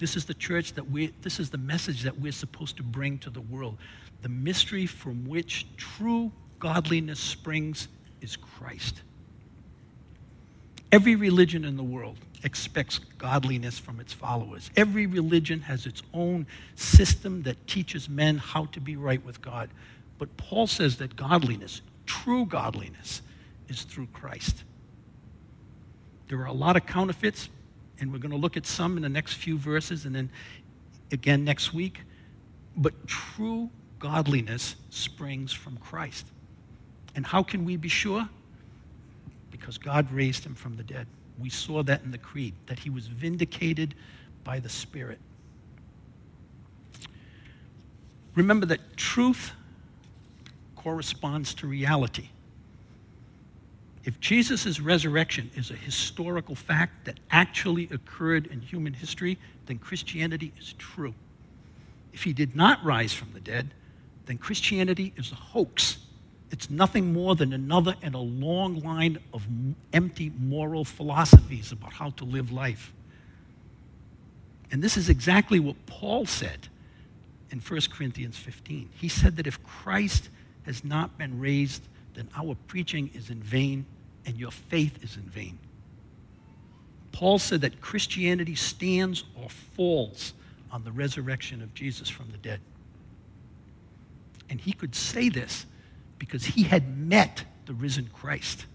This 0.00 0.16
is 0.16 0.24
the 0.24 0.34
church 0.34 0.72
that 0.72 0.90
we 0.90 1.14
this 1.22 1.38
is 1.38 1.48
the 1.48 1.58
message 1.58 2.02
that 2.02 2.18
we're 2.18 2.32
supposed 2.32 2.76
to 2.78 2.82
bring 2.82 3.18
to 3.18 3.30
the 3.30 3.40
world. 3.42 3.78
The 4.22 4.28
mystery 4.28 4.86
from 4.86 5.28
which 5.28 5.64
true 5.76 6.32
godliness 6.58 7.20
springs 7.20 7.88
is 8.20 8.36
Christ. 8.36 9.02
Every 10.92 11.16
religion 11.16 11.64
in 11.64 11.76
the 11.76 11.82
world 11.82 12.16
expects 12.44 12.98
godliness 13.18 13.78
from 13.78 14.00
its 14.00 14.12
followers. 14.12 14.70
Every 14.76 15.06
religion 15.06 15.60
has 15.60 15.86
its 15.86 16.02
own 16.14 16.46
system 16.76 17.42
that 17.42 17.66
teaches 17.66 18.08
men 18.08 18.38
how 18.38 18.66
to 18.66 18.80
be 18.80 18.96
right 18.96 19.24
with 19.24 19.42
God. 19.42 19.68
But 20.18 20.34
Paul 20.36 20.66
says 20.66 20.96
that 20.98 21.16
godliness, 21.16 21.82
true 22.06 22.46
godliness, 22.46 23.22
is 23.68 23.82
through 23.82 24.06
Christ. 24.12 24.62
There 26.28 26.38
are 26.40 26.46
a 26.46 26.52
lot 26.52 26.76
of 26.76 26.86
counterfeits, 26.86 27.48
and 28.00 28.12
we're 28.12 28.18
going 28.18 28.30
to 28.30 28.36
look 28.36 28.56
at 28.56 28.66
some 28.66 28.96
in 28.96 29.02
the 29.02 29.08
next 29.08 29.34
few 29.34 29.58
verses 29.58 30.06
and 30.06 30.14
then 30.14 30.30
again 31.12 31.44
next 31.44 31.74
week. 31.74 32.00
But 32.76 33.06
true 33.06 33.70
godliness 33.98 34.76
springs 34.90 35.52
from 35.52 35.76
Christ. 35.78 36.26
And 37.16 37.26
how 37.26 37.42
can 37.42 37.64
we 37.64 37.76
be 37.76 37.88
sure? 37.88 38.28
Because 39.50 39.78
God 39.78 40.12
raised 40.12 40.44
him 40.44 40.54
from 40.54 40.76
the 40.76 40.82
dead. 40.82 41.06
We 41.40 41.48
saw 41.48 41.82
that 41.82 42.02
in 42.02 42.10
the 42.10 42.18
Creed, 42.18 42.54
that 42.66 42.78
he 42.78 42.90
was 42.90 43.06
vindicated 43.06 43.94
by 44.44 44.60
the 44.60 44.68
Spirit. 44.68 45.18
Remember 48.34 48.66
that 48.66 48.96
truth 48.96 49.52
corresponds 50.76 51.54
to 51.54 51.66
reality. 51.66 52.28
If 54.04 54.20
Jesus' 54.20 54.78
resurrection 54.78 55.50
is 55.56 55.70
a 55.70 55.74
historical 55.74 56.54
fact 56.54 57.06
that 57.06 57.18
actually 57.30 57.88
occurred 57.90 58.46
in 58.46 58.60
human 58.60 58.92
history, 58.92 59.38
then 59.64 59.78
Christianity 59.78 60.52
is 60.60 60.74
true. 60.74 61.14
If 62.12 62.22
he 62.22 62.32
did 62.32 62.54
not 62.54 62.84
rise 62.84 63.12
from 63.12 63.32
the 63.32 63.40
dead, 63.40 63.72
then 64.26 64.38
Christianity 64.38 65.12
is 65.16 65.32
a 65.32 65.34
hoax 65.34 65.98
It's 66.50 66.70
nothing 66.70 67.12
more 67.12 67.34
than 67.34 67.52
another 67.52 67.94
in 68.02 68.14
a 68.14 68.20
long 68.20 68.80
line 68.80 69.18
of 69.34 69.42
empty 69.92 70.32
moral 70.38 70.84
philosophies 70.84 71.72
about 71.72 71.92
how 71.92 72.10
to 72.10 72.24
live 72.24 72.52
life. 72.52 72.92
And 74.70 74.82
this 74.82 74.96
is 74.96 75.08
exactly 75.08 75.58
what 75.58 75.76
Paul 75.86 76.26
said 76.26 76.68
in 77.50 77.60
1 77.60 77.80
Corinthians 77.92 78.36
15. 78.36 78.90
He 78.94 79.08
said 79.08 79.36
that 79.36 79.46
if 79.46 79.62
Christ 79.64 80.28
has 80.64 80.84
not 80.84 81.16
been 81.18 81.38
raised, 81.38 81.82
then 82.14 82.28
our 82.36 82.56
preaching 82.66 83.10
is 83.14 83.30
in 83.30 83.40
vain 83.42 83.86
and 84.24 84.36
your 84.36 84.50
faith 84.50 85.02
is 85.02 85.16
in 85.16 85.22
vain. 85.22 85.58
Paul 87.12 87.38
said 87.38 87.62
that 87.62 87.80
Christianity 87.80 88.54
stands 88.54 89.24
or 89.40 89.48
falls 89.48 90.34
on 90.70 90.84
the 90.84 90.92
resurrection 90.92 91.62
of 91.62 91.72
Jesus 91.74 92.08
from 92.08 92.30
the 92.30 92.38
dead. 92.38 92.60
And 94.50 94.60
he 94.60 94.72
could 94.72 94.94
say 94.94 95.28
this 95.28 95.66
because 96.18 96.44
he 96.44 96.62
had 96.62 96.96
met 96.96 97.44
the 97.66 97.74
risen 97.74 98.08
Christ. 98.12 98.66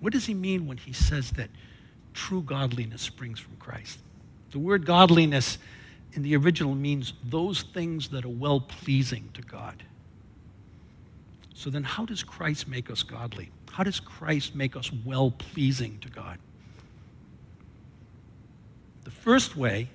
What 0.00 0.12
does 0.12 0.26
he 0.26 0.34
mean 0.34 0.66
when 0.66 0.76
he 0.76 0.92
says 0.92 1.30
that 1.32 1.50
true 2.12 2.42
godliness 2.42 3.02
springs 3.02 3.40
from 3.40 3.56
Christ? 3.56 3.98
The 4.50 4.58
word 4.58 4.84
godliness 4.84 5.58
in 6.12 6.22
the 6.22 6.36
original 6.36 6.74
means 6.74 7.14
those 7.24 7.62
things 7.62 8.08
that 8.08 8.24
are 8.24 8.28
well 8.28 8.60
pleasing 8.60 9.30
to 9.34 9.42
God. 9.42 9.82
So 11.54 11.70
then, 11.70 11.84
how 11.84 12.04
does 12.04 12.22
Christ 12.22 12.68
make 12.68 12.90
us 12.90 13.02
godly? 13.02 13.50
How 13.70 13.82
does 13.82 13.98
Christ 13.98 14.54
make 14.54 14.76
us 14.76 14.92
well 15.04 15.30
pleasing 15.30 15.98
to 16.00 16.08
God? 16.08 16.38
The 19.04 19.10
first 19.10 19.56
way 19.56 19.88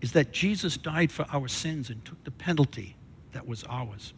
is 0.00 0.12
that 0.12 0.32
Jesus 0.32 0.76
died 0.76 1.12
for 1.12 1.26
our 1.32 1.48
sins 1.48 1.90
and 1.90 2.04
took 2.04 2.22
the 2.24 2.30
penalty 2.30 2.96
that 3.32 3.46
was 3.46 3.64
ours. 3.68 4.12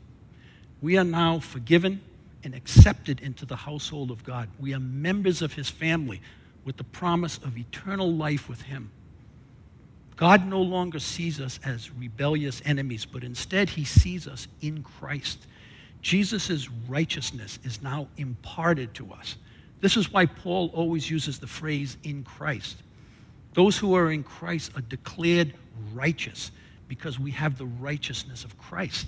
We 0.80 0.96
are 0.96 1.04
now 1.04 1.38
forgiven 1.38 2.00
and 2.44 2.54
accepted 2.54 3.20
into 3.20 3.46
the 3.46 3.56
household 3.56 4.10
of 4.10 4.24
God. 4.24 4.48
We 4.58 4.74
are 4.74 4.80
members 4.80 5.42
of 5.42 5.52
his 5.52 5.68
family 5.68 6.20
with 6.64 6.76
the 6.76 6.84
promise 6.84 7.38
of 7.38 7.56
eternal 7.56 8.12
life 8.12 8.48
with 8.48 8.62
him. 8.62 8.90
God 10.16 10.46
no 10.46 10.60
longer 10.60 10.98
sees 10.98 11.40
us 11.40 11.58
as 11.64 11.90
rebellious 11.90 12.62
enemies, 12.64 13.04
but 13.04 13.24
instead 13.24 13.70
he 13.70 13.84
sees 13.84 14.28
us 14.28 14.46
in 14.60 14.82
Christ. 14.82 15.46
Jesus' 16.00 16.68
righteousness 16.88 17.58
is 17.64 17.82
now 17.82 18.08
imparted 18.16 18.92
to 18.94 19.12
us. 19.12 19.36
This 19.80 19.96
is 19.96 20.12
why 20.12 20.26
Paul 20.26 20.70
always 20.74 21.10
uses 21.10 21.38
the 21.38 21.46
phrase 21.46 21.96
in 22.04 22.22
Christ. 22.22 22.76
Those 23.54 23.76
who 23.76 23.94
are 23.94 24.12
in 24.12 24.22
Christ 24.22 24.72
are 24.76 24.82
declared 24.82 25.54
righteous 25.92 26.50
because 26.88 27.18
we 27.18 27.30
have 27.32 27.58
the 27.58 27.66
righteousness 27.66 28.44
of 28.44 28.58
Christ. 28.58 29.06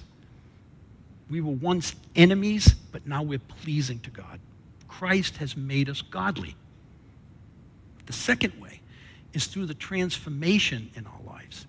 We 1.30 1.40
were 1.40 1.52
once 1.52 1.94
enemies, 2.16 2.74
but 2.92 3.06
now 3.06 3.22
we're 3.22 3.38
pleasing 3.38 3.98
to 4.00 4.10
God. 4.10 4.40
Christ 4.88 5.38
has 5.38 5.56
made 5.56 5.88
us 5.88 6.02
godly. 6.02 6.54
The 8.06 8.12
second 8.12 8.60
way 8.60 8.80
is 9.32 9.46
through 9.46 9.66
the 9.66 9.74
transformation 9.74 10.90
in 10.94 11.06
our 11.06 11.20
lives. 11.26 11.66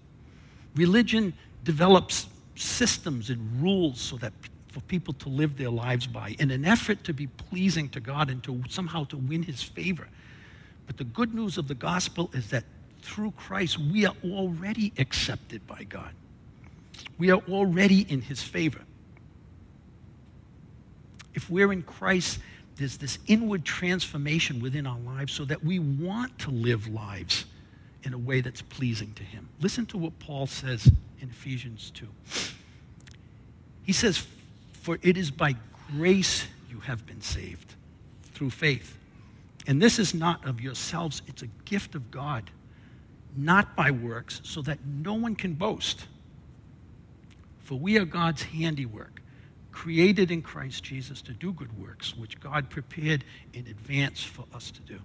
Religion 0.75 1.34
develops 1.64 2.28
systems 2.56 3.30
and 3.30 3.62
rules 3.62 4.00
so 4.00 4.18
that 4.18 4.34
for 4.70 4.82
people 4.82 5.14
to 5.14 5.30
live 5.30 5.58
their 5.58 5.70
lives 5.70 6.06
by 6.06 6.36
in 6.38 6.52
an 6.52 6.66
effort 6.66 7.04
to 7.06 7.14
be 7.14 7.28
pleasing 7.28 7.88
to 7.90 8.00
God 8.00 8.30
and 8.30 8.44
to 8.44 8.62
somehow 8.70 9.06
to 9.06 9.18
win 9.18 9.42
his 9.42 9.64
favor. 9.64 10.08
But 10.86 10.98
the 10.98 11.06
good 11.06 11.34
news 11.34 11.58
of 11.58 11.68
the 11.68 11.75
gospel 11.75 12.30
is 12.34 12.50
that 12.50 12.66
through 13.05 13.31
Christ 13.31 13.77
we 13.77 14.05
are 14.05 14.15
already 14.24 14.93
accepted 14.97 15.65
by 15.67 15.83
God. 15.83 16.12
We 17.17 17.31
are 17.31 17.41
already 17.50 18.01
in 18.01 18.21
his 18.21 18.41
favor 18.41 18.81
if 21.35 21.50
we're 21.50 21.71
in 21.71 21.83
Christ, 21.83 22.39
there's 22.77 22.98
this 22.98 23.20
inward 23.27 23.63
transformation 23.63 24.61
within 24.61 24.87
our 24.87 25.00
lives 25.00 25.33
so 25.33 25.46
that 25.46 25.63
we 25.63 25.79
want 25.79 26.37
to 26.39 26.50
live 26.50 26.87
lives 26.87 27.46
in 28.03 28.13
a 28.13 28.18
way 28.18 28.41
that's 28.41 28.61
pleasing 28.61 29.13
to 29.13 29.24
Him. 29.24 29.48
Listen 29.61 29.85
to 29.87 29.98
what 29.98 30.18
Paul 30.20 30.48
says 30.48 30.87
in 31.22 31.29
Ephesians 31.29 31.91
2. 31.96 32.07
He 33.83 33.94
says, 33.94 34.25
For 34.74 34.98
it 35.01 35.18
is 35.18 35.29
by 35.29 35.55
grace 35.91 36.48
you 36.70 36.79
have 36.79 37.05
been 37.05 37.22
saved 37.22 37.75
through 38.33 38.50
faith. 38.50 38.98
And 39.68 39.81
this 39.81 40.00
is 40.00 40.13
not 40.13 40.46
of 40.46 40.61
yourselves, 40.61 41.22
it's 41.27 41.41
a 41.41 41.48
gift 41.65 41.96
of 41.96 42.11
God, 42.11 42.50
not 43.37 43.75
by 43.75 43.91
works, 43.91 44.41
so 44.43 44.61
that 44.63 44.79
no 44.85 45.13
one 45.13 45.35
can 45.35 45.53
boast. 45.53 46.05
For 47.63 47.75
we 47.75 47.98
are 47.98 48.05
God's 48.05 48.43
handiwork 48.43 49.21
created 49.75 50.31
in 50.31 50.41
Christ 50.41 50.83
Jesus 50.83 51.21
to 51.24 51.33
do 51.33 51.51
good 51.51 51.77
works, 51.77 52.15
which 52.15 52.39
God 52.39 52.69
prepared 52.69 53.25
in 53.53 53.67
advance 53.67 54.24
for 54.24 54.45
us 54.53 54.71
to 54.71 54.79
do. 54.81 55.00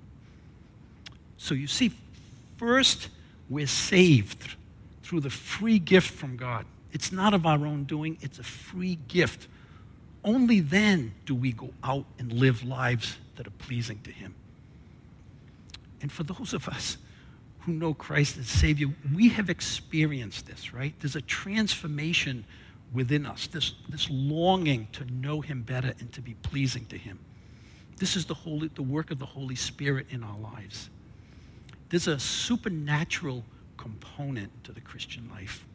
So 1.38 1.54
you 1.54 1.66
see, 1.66 1.90
first, 2.56 3.08
we're 3.48 3.66
saved 3.66 4.54
through 5.02 5.20
the 5.20 5.30
free 5.30 5.80
gift 5.80 6.10
from 6.12 6.36
God. 6.36 6.66
It's 6.92 7.10
not 7.10 7.34
of 7.34 7.46
our 7.46 7.66
own 7.66 7.84
doing, 7.84 8.16
it's 8.20 8.38
a 8.38 8.44
free 8.44 8.98
gift. 9.08 9.48
Only 10.22 10.60
then 10.60 11.14
do 11.26 11.34
we 11.34 11.50
go 11.50 11.70
out 11.82 12.04
and 12.20 12.32
live 12.32 12.62
lives 12.62 13.16
that 13.36 13.48
are 13.48 13.58
pleasing 13.58 14.00
to 14.04 14.12
Him. 14.12 14.34
And 16.00 16.12
for 16.12 16.22
those 16.22 16.54
of 16.54 16.68
us 16.68 16.96
who 17.61 17.73
know 17.73 17.94
Christ 17.94 18.38
as 18.38 18.49
Savior, 18.49 18.88
we 19.14 19.29
have 19.31 19.51
experienced 19.51 20.46
this, 20.46 20.73
right? 20.73 20.94
There's 21.01 21.16
a 21.16 21.23
transformation 21.23 22.44
within 22.92 23.27
us, 23.27 23.46
this, 23.46 23.75
this 23.88 24.09
longing 24.11 24.88
to 24.92 25.05
know 25.12 25.40
Him 25.40 25.62
better 25.62 25.92
and 26.01 26.12
to 26.12 26.20
be 26.20 26.35
pleasing 26.42 26.87
to 26.87 26.99
Him. 26.99 27.18
This 27.99 28.16
is 28.16 28.25
the, 28.25 28.35
Holy, 28.35 28.68
the 28.75 28.83
work 28.83 29.11
of 29.11 29.18
the 29.18 29.27
Holy 29.27 29.55
Spirit 29.55 30.07
in 30.11 30.25
our 30.25 30.38
lives. 30.38 30.88
There's 31.90 32.09
a 32.09 32.18
supernatural 32.18 33.44
component 33.77 34.64
to 34.64 34.73
the 34.73 34.81
Christian 34.81 35.29
life. 35.31 35.66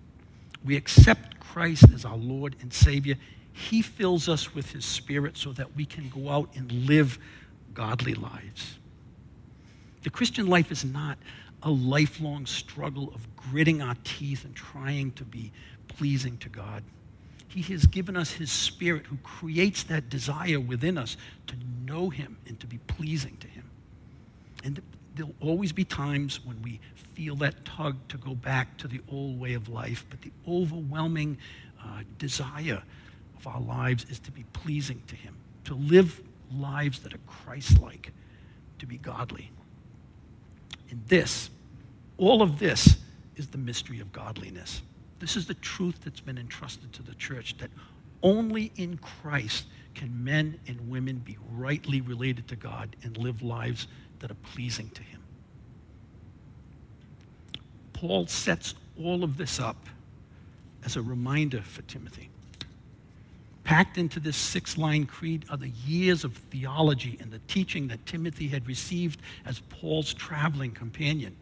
We 0.64 0.76
accept 0.76 1.40
Christ 1.40 1.86
as 1.94 2.04
our 2.04 2.18
Lord 2.18 2.56
and 2.62 2.74
Savior. 2.74 3.16
He 3.54 3.82
fills 3.82 4.28
us 4.28 4.56
with 4.56 4.72
His 4.72 4.86
Spirit 4.86 5.38
so 5.38 5.52
that 5.54 5.76
we 5.76 5.86
can 5.86 6.10
go 6.10 6.30
out 6.30 6.50
and 6.56 6.72
live 6.72 7.20
godly 7.74 8.16
lives. 8.16 8.80
The 10.04 10.10
Christian 10.10 10.48
life 10.48 10.72
is 10.72 10.84
not 10.84 11.18
a 11.66 11.70
lifelong 11.70 12.46
struggle 12.46 13.12
of 13.14 13.28
gritting 13.36 13.82
our 13.82 13.96
teeth 14.04 14.46
and 14.46 14.56
trying 14.56 15.12
to 15.14 15.26
be 15.26 15.52
pleasing 15.88 16.38
to 16.38 16.48
God. 16.48 16.84
He 17.48 17.62
has 17.74 17.86
given 17.88 18.16
us 18.16 18.32
His 18.32 18.52
Spirit 18.52 19.08
who 19.08 19.18
creates 19.24 19.84
that 19.84 20.10
desire 20.10 20.60
within 20.60 20.98
us 20.98 21.18
to 21.48 21.56
know 21.84 22.10
Him 22.10 22.38
and 22.48 22.60
to 22.60 22.68
be 22.68 22.78
pleasing 22.80 23.36
to 23.38 23.48
Him. 23.48 23.64
And 24.64 24.82
there'll 25.16 25.34
always 25.42 25.72
be 25.72 25.84
times 25.84 26.40
when 26.46 26.62
we 26.62 26.80
feel 27.16 27.36
that 27.38 27.66
tug 27.66 27.96
to 28.10 28.18
go 28.18 28.36
back 28.36 28.78
to 28.78 28.88
the 28.88 29.02
old 29.10 29.40
way 29.40 29.54
of 29.54 29.70
life, 29.70 30.06
but 30.10 30.22
the 30.22 30.32
overwhelming 30.48 31.38
uh, 31.84 32.02
desire 32.20 32.84
of 33.38 33.48
our 33.48 33.62
lives 33.62 34.06
is 34.10 34.20
to 34.20 34.32
be 34.32 34.44
pleasing 34.54 35.02
to 35.08 35.16
Him, 35.16 35.36
to 35.64 35.74
live 35.76 36.22
lives 36.54 37.00
that 37.00 37.14
are 37.14 37.20
Christ 37.26 37.82
like, 37.82 38.12
to 38.80 38.86
be 38.86 38.98
godly. 38.98 39.50
And 40.90 41.02
this, 41.08 41.50
all 42.18 42.42
of 42.42 42.60
this, 42.60 42.98
is 43.36 43.48
the 43.48 43.58
mystery 43.58 44.00
of 44.00 44.12
godliness. 44.12 44.82
This 45.20 45.36
is 45.36 45.46
the 45.46 45.56
truth 45.56 46.00
that's 46.04 46.20
been 46.20 46.38
entrusted 46.38 46.92
to 46.94 47.04
the 47.04 47.16
church 47.16 47.58
that 47.58 47.70
only 48.24 48.72
in 48.78 48.98
Christ 48.98 49.66
can 49.94 50.24
men 50.24 50.60
and 50.68 50.90
women 50.90 51.18
be 51.18 51.38
rightly 51.54 52.02
related 52.02 52.48
to 52.50 52.56
God 52.56 52.96
and 53.04 53.18
live 53.18 53.42
lives 53.42 53.88
that 54.20 54.32
are 54.32 54.38
pleasing 54.54 54.90
to 54.90 55.04
Him. 55.04 55.22
Paul 57.94 58.28
sets 58.28 58.76
all 59.02 59.24
of 59.24 59.38
this 59.38 59.60
up 59.60 59.78
as 60.84 60.96
a 60.96 61.02
reminder 61.02 61.62
for 61.62 61.82
Timothy. 61.84 62.30
Packed 63.64 63.98
into 63.98 64.20
this 64.20 64.38
six 64.38 64.78
line 64.78 65.06
creed 65.06 65.46
are 65.50 65.58
the 65.58 65.72
years 65.88 66.24
of 66.24 66.34
theology 66.34 67.18
and 67.20 67.32
the 67.32 67.40
teaching 67.48 67.88
that 67.88 68.06
Timothy 68.06 68.48
had 68.48 68.68
received 68.68 69.22
as 69.46 69.60
Paul's 69.70 70.14
traveling 70.14 70.72
companion. 70.72 71.36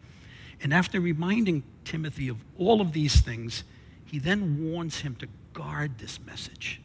And 0.62 0.72
after 0.72 1.00
reminding 1.00 1.62
Timothy 1.84 2.28
of 2.28 2.38
all 2.58 2.80
of 2.80 2.92
these 2.92 3.20
things, 3.20 3.64
he 4.04 4.18
then 4.18 4.70
warns 4.70 5.00
him 5.00 5.16
to 5.16 5.28
guard 5.52 5.98
this 5.98 6.18
message. 6.24 6.80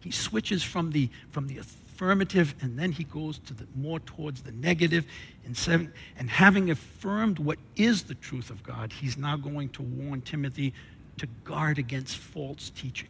He 0.00 0.10
switches 0.10 0.62
from 0.62 0.92
the, 0.92 1.10
from 1.30 1.48
the 1.48 1.58
affirmative 1.58 2.54
and 2.60 2.78
then 2.78 2.92
he 2.92 3.04
goes 3.04 3.38
to 3.38 3.54
the 3.54 3.66
more 3.74 3.98
towards 4.00 4.42
the 4.42 4.52
negative 4.52 5.04
and 5.44 5.56
seven, 5.56 5.92
and 6.18 6.28
having 6.28 6.70
affirmed 6.70 7.38
what 7.38 7.58
is 7.74 8.04
the 8.04 8.14
truth 8.14 8.50
of 8.50 8.62
God, 8.62 8.92
he's 8.92 9.16
now 9.16 9.36
going 9.36 9.70
to 9.70 9.82
warn 9.82 10.20
Timothy 10.20 10.74
to 11.18 11.26
guard 11.44 11.78
against 11.78 12.18
false 12.18 12.70
teaching. 12.70 13.08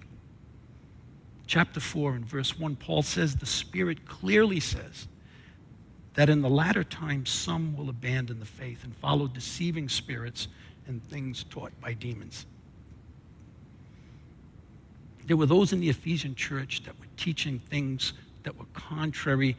Chapter 1.46 1.80
4 1.80 2.14
and 2.14 2.24
verse 2.24 2.59
1, 2.59 2.76
Paul 2.76 3.02
says, 3.02 3.37
The 3.37 3.46
Spirit 3.46 4.06
clearly 4.06 4.61
says 4.61 5.09
that 6.16 6.31
in 6.31 6.42
the 6.42 6.50
latter 6.50 6.83
times 6.83 7.31
some 7.31 7.76
will 7.76 7.90
abandon 7.90 8.40
the 8.40 8.46
faith 8.46 8.83
and 8.85 8.96
follow 8.96 9.29
deceiving 9.29 9.88
spirits 9.88 10.48
and 10.88 11.02
things 11.05 11.44
taught 11.50 11.79
by 11.81 11.92
demons. 11.92 12.46
There 15.26 15.37
were 15.37 15.46
those 15.46 15.72
in 15.72 15.81
the 15.81 15.90
Ephesian 15.90 16.35
church 16.35 16.83
that 16.85 16.98
were 16.98 17.07
teaching 17.16 17.59
things 17.59 18.14
that 18.44 18.57
were 18.57 18.66
contrary 18.72 19.57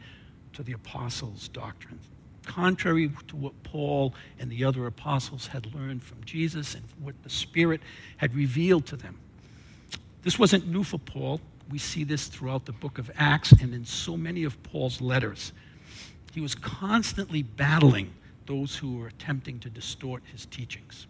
to 0.54 0.62
the 0.64 0.72
apostles' 0.72 1.48
doctrine, 1.48 2.00
contrary 2.44 3.12
to 3.28 3.36
what 3.36 3.62
Paul 3.62 4.14
and 4.40 4.50
the 4.50 4.64
other 4.64 4.86
apostles 4.86 5.46
had 5.46 5.72
learned 5.74 6.02
from 6.02 6.24
Jesus 6.24 6.74
and 6.74 6.82
what 7.00 7.14
the 7.22 7.30
Spirit 7.30 7.82
had 8.16 8.34
revealed 8.34 8.86
to 8.86 8.96
them. 8.96 9.16
This 10.22 10.38
wasn't 10.38 10.66
new 10.66 10.82
for 10.82 10.98
Paul. 10.98 11.40
We 11.70 11.78
see 11.78 12.02
this 12.02 12.26
throughout 12.26 12.64
the 12.64 12.72
book 12.72 12.98
of 12.98 13.10
Acts 13.16 13.52
and 13.52 13.72
in 13.74 13.84
so 13.84 14.16
many 14.16 14.42
of 14.42 14.60
Paul's 14.64 15.00
letters. 15.00 15.52
He 16.38 16.42
was 16.42 16.54
constantly 16.54 17.42
battling 17.42 18.12
those 18.46 18.76
who 18.76 18.98
were 18.98 19.08
attempting 19.08 19.58
to 19.58 19.68
distort 19.68 20.22
his 20.30 20.46
teachings. 20.46 21.08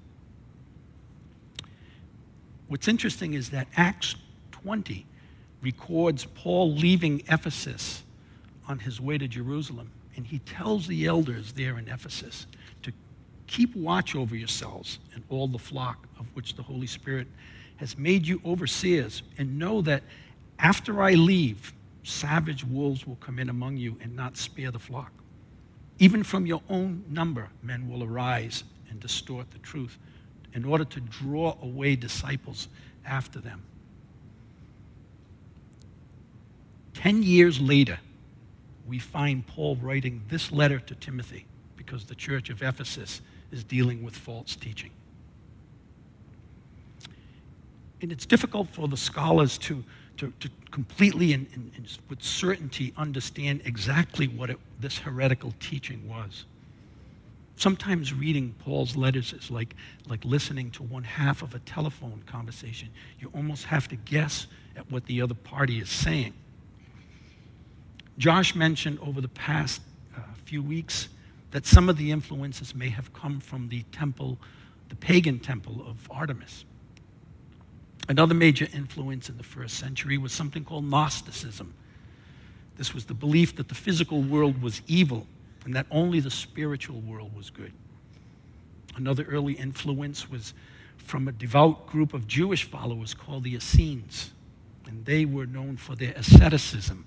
What's 2.69 2.89
interesting 2.89 3.35
is 3.35 3.51
that 3.51 3.69
Acts 3.77 4.15
20 4.53 5.05
records 5.61 6.25
Paul 6.25 6.73
leaving 6.73 7.23
Ephesus 7.29 8.05
on 8.69 8.79
his 8.79 9.03
way 9.03 9.19
to 9.19 9.29
Jerusalem. 9.29 9.91
And 10.17 10.27
he 10.27 10.39
tells 10.39 10.87
the 10.87 11.05
elders 11.05 11.53
there 11.53 11.77
in 11.77 11.89
Ephesus 11.89 12.47
to 12.81 12.91
keep 13.47 13.77
watch 13.77 14.17
over 14.17 14.35
yourselves 14.35 14.99
and 15.13 15.23
all 15.29 15.47
the 15.47 15.59
flock 15.59 16.07
of 16.19 16.25
which 16.33 16.57
the 16.57 16.63
Holy 16.63 16.87
Spirit 16.87 17.27
has 17.77 17.99
made 17.99 18.27
you 18.27 18.41
overseers, 18.47 19.23
and 19.37 19.59
know 19.59 19.83
that 19.83 20.03
after 20.59 21.03
I 21.03 21.13
leave, 21.13 21.75
savage 22.03 22.65
wolves 22.65 23.07
will 23.07 23.17
come 23.17 23.39
in 23.39 23.49
among 23.49 23.77
you 23.77 23.97
and 24.01 24.15
not 24.15 24.37
spare 24.37 24.71
the 24.71 24.79
flock. 24.79 25.13
Even 25.99 26.23
from 26.23 26.47
your 26.47 26.63
own 26.69 27.05
number, 27.09 27.49
men 27.63 27.89
will 27.91 28.05
arise 28.05 28.65
and 28.89 29.01
distort 29.01 29.51
the 29.51 29.59
truth 29.59 29.99
in 30.55 30.65
order 30.65 30.85
to 30.85 31.01
draw 31.01 31.57
away 31.63 31.97
disciples 31.97 32.69
after 33.05 33.41
them. 33.41 33.63
Ten 36.95 37.23
years 37.23 37.61
later, 37.61 37.99
we 38.87 38.99
find 38.99 39.47
Paul 39.47 39.77
writing 39.77 40.23
this 40.29 40.51
letter 40.51 40.81
to 40.81 40.95
Timothy 40.95 41.47
because 41.77 42.05
the 42.05 42.15
church 42.15 42.51
of 42.51 42.63
Ephesus 42.63 43.21
is 43.53 43.63
dealing 43.63 44.03
with 44.03 44.17
false 44.17 44.57
teaching. 44.57 44.91
And 48.01 48.13
it's 48.13 48.27
difficult 48.27 48.69
for 48.69 48.89
the 48.89 48.97
scholars 48.97 49.59
to, 49.59 49.85
to, 50.19 50.33
to 50.41 50.51
completely 50.71 51.33
and, 51.33 51.47
and, 51.55 51.71
and, 51.77 51.99
with 52.09 52.23
certainty 52.23 52.93
understand 52.97 53.63
exactly 53.65 54.29
what 54.29 54.51
it, 54.51 54.59
this 54.81 54.99
heretical 54.99 55.55
teaching 55.61 56.07
was. 56.09 56.45
Sometimes 57.57 58.13
reading 58.13 58.55
Paul's 58.65 58.97
letters 58.97 59.33
is 59.33 59.51
like, 59.51 59.75
like 60.07 60.25
listening 60.25 60.71
to 60.73 60.83
one 60.83 61.03
half 61.03 61.43
of 61.43 61.55
a 61.55 61.59
telephone 61.61 62.23
conversation. 62.27 62.89
You 63.19 63.31
almost 63.35 63.65
have 63.65 63.89
to 63.89 63.97
guess 63.97 64.47
at 64.77 64.89
what 64.91 65.05
the 65.07 65.23
other 65.23 65.35
party 65.35 65.81
is 65.81 65.89
saying. 65.89 66.35
Josh 68.19 68.55
mentioned 68.55 68.99
over 69.01 69.21
the 69.21 69.29
past 69.29 69.81
uh, 70.17 70.21
few 70.45 70.63
weeks 70.63 71.09
that 71.51 71.65
some 71.67 71.89
of 71.89 71.97
the 71.97 72.11
influences 72.11 72.75
may 72.75 72.89
have 72.89 73.13
come 73.13 73.41
from 73.41 73.69
the 73.69 73.83
temple, 73.93 74.39
the 74.89 74.97
pagan 74.97 75.39
temple 75.39 75.85
of 75.87 75.97
Artemis. 76.11 76.65
Another 78.07 78.35
major 78.35 78.69
influence 78.73 79.29
in 79.29 79.37
the 79.37 79.43
first 79.45 79.77
century 79.77 80.19
was 80.19 80.33
something 80.33 80.65
called 80.65 80.85
Gnosticism. 80.85 81.75
This 82.77 82.95
was 82.95 83.05
the 83.05 83.15
belief 83.15 83.57
that 83.57 83.69
the 83.69 83.75
physical 83.75 84.23
world 84.23 84.63
was 84.63 84.83
evil 84.87 85.27
and 85.65 85.75
that 85.75 85.87
only 85.91 86.21
the 86.21 86.31
spiritual 86.31 87.01
world 87.01 87.35
was 87.37 87.51
good. 87.51 87.73
Another 88.97 89.25
early 89.25 89.55
influence 89.55 90.31
was 90.31 90.55
from 90.97 91.29
a 91.29 91.33
devout 91.33 91.87
group 91.87 92.15
of 92.15 92.27
Jewish 92.27 92.65
followers 92.65 93.15
called 93.15 93.45
the 93.45 93.55
Essenes, 93.55 94.31
and 94.87 95.05
they 95.05 95.25
were 95.25 95.47
known 95.47 95.77
for 95.77 95.95
their 95.95 96.13
asceticism 96.13 97.05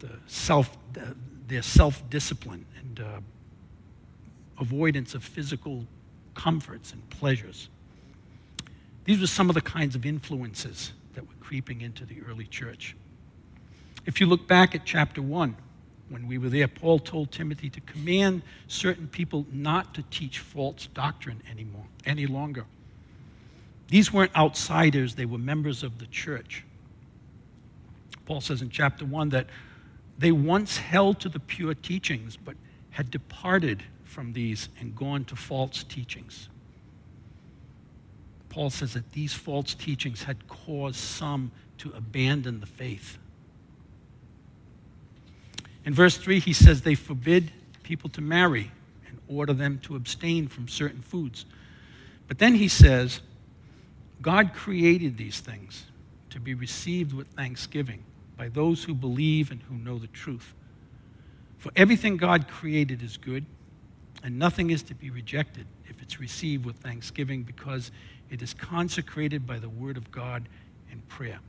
the 0.00 0.10
self, 0.26 0.76
the, 0.92 1.14
their 1.46 1.62
self 1.62 2.08
discipline 2.10 2.66
and 2.78 3.00
uh, 3.00 3.20
avoidance 4.58 5.14
of 5.14 5.22
physical 5.22 5.86
comforts 6.34 6.92
and 6.92 7.08
pleasures. 7.10 7.68
These 9.04 9.20
were 9.20 9.26
some 9.26 9.48
of 9.48 9.54
the 9.54 9.60
kinds 9.60 9.94
of 9.94 10.06
influences 10.06 10.92
that 11.14 11.26
were 11.26 11.34
creeping 11.40 11.80
into 11.80 12.04
the 12.04 12.22
early 12.28 12.46
church. 12.46 12.96
If 14.06 14.20
you 14.20 14.26
look 14.26 14.46
back 14.46 14.74
at 14.74 14.84
chapter 14.84 15.22
1, 15.22 15.56
when 16.08 16.26
we 16.26 16.38
were 16.38 16.48
there, 16.48 16.68
Paul 16.68 16.98
told 16.98 17.30
Timothy 17.30 17.70
to 17.70 17.80
command 17.82 18.42
certain 18.66 19.06
people 19.06 19.46
not 19.52 19.94
to 19.94 20.02
teach 20.10 20.40
false 20.40 20.88
doctrine 20.92 21.40
anymore, 21.50 21.86
any 22.04 22.26
longer. 22.26 22.64
These 23.88 24.12
weren't 24.12 24.34
outsiders, 24.36 25.14
they 25.14 25.24
were 25.24 25.38
members 25.38 25.82
of 25.82 25.98
the 25.98 26.06
church. 26.06 26.64
Paul 28.26 28.40
says 28.40 28.62
in 28.62 28.70
chapter 28.70 29.04
1 29.04 29.30
that 29.30 29.46
they 30.18 30.32
once 30.32 30.76
held 30.76 31.20
to 31.20 31.28
the 31.28 31.40
pure 31.40 31.74
teachings, 31.74 32.36
but 32.36 32.54
had 32.90 33.10
departed 33.10 33.82
from 34.04 34.32
these 34.32 34.68
and 34.78 34.94
gone 34.94 35.24
to 35.24 35.36
false 35.36 35.84
teachings. 35.84 36.48
Paul 38.50 38.68
says 38.68 38.92
that 38.94 39.12
these 39.12 39.32
false 39.32 39.74
teachings 39.74 40.24
had 40.24 40.46
caused 40.48 40.96
some 40.96 41.50
to 41.78 41.90
abandon 41.92 42.60
the 42.60 42.66
faith. 42.66 43.16
In 45.86 45.94
verse 45.94 46.18
3, 46.18 46.40
he 46.40 46.52
says 46.52 46.82
they 46.82 46.94
forbid 46.94 47.52
people 47.82 48.10
to 48.10 48.20
marry 48.20 48.70
and 49.08 49.18
order 49.28 49.54
them 49.54 49.78
to 49.84 49.96
abstain 49.96 50.46
from 50.46 50.68
certain 50.68 51.00
foods. 51.00 51.46
But 52.28 52.38
then 52.38 52.54
he 52.54 52.68
says, 52.68 53.20
God 54.20 54.52
created 54.52 55.16
these 55.16 55.40
things 55.40 55.84
to 56.30 56.38
be 56.38 56.54
received 56.54 57.12
with 57.12 57.28
thanksgiving 57.28 58.04
by 58.36 58.48
those 58.48 58.84
who 58.84 58.94
believe 58.94 59.50
and 59.50 59.62
who 59.62 59.76
know 59.76 59.98
the 59.98 60.06
truth. 60.08 60.54
For 61.58 61.72
everything 61.76 62.16
God 62.16 62.48
created 62.48 63.02
is 63.02 63.16
good, 63.16 63.46
and 64.22 64.38
nothing 64.38 64.70
is 64.70 64.82
to 64.84 64.94
be 64.94 65.10
rejected 65.10 65.66
if 65.90 66.00
it's 66.00 66.20
received 66.20 66.64
with 66.64 66.76
thanksgiving 66.76 67.42
because 67.42 67.90
it 68.30 68.40
is 68.40 68.54
consecrated 68.54 69.46
by 69.46 69.58
the 69.58 69.68
word 69.68 69.96
of 69.96 70.10
God 70.10 70.48
and 70.90 71.06
prayer. 71.08 71.40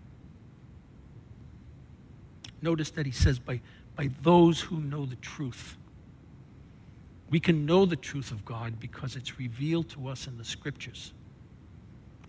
Notice 2.61 2.91
that 2.91 3.05
he 3.05 3.11
says, 3.11 3.39
by, 3.39 3.61
by 3.95 4.09
those 4.21 4.59
who 4.59 4.79
know 4.81 5.05
the 5.05 5.15
truth. 5.17 5.77
We 7.29 7.39
can 7.39 7.65
know 7.65 7.85
the 7.85 7.95
truth 7.95 8.31
of 8.31 8.43
God 8.43 8.79
because 8.79 9.15
it's 9.15 9.39
revealed 9.39 9.89
to 9.89 10.07
us 10.07 10.27
in 10.27 10.37
the 10.37 10.43
scriptures. 10.43 11.13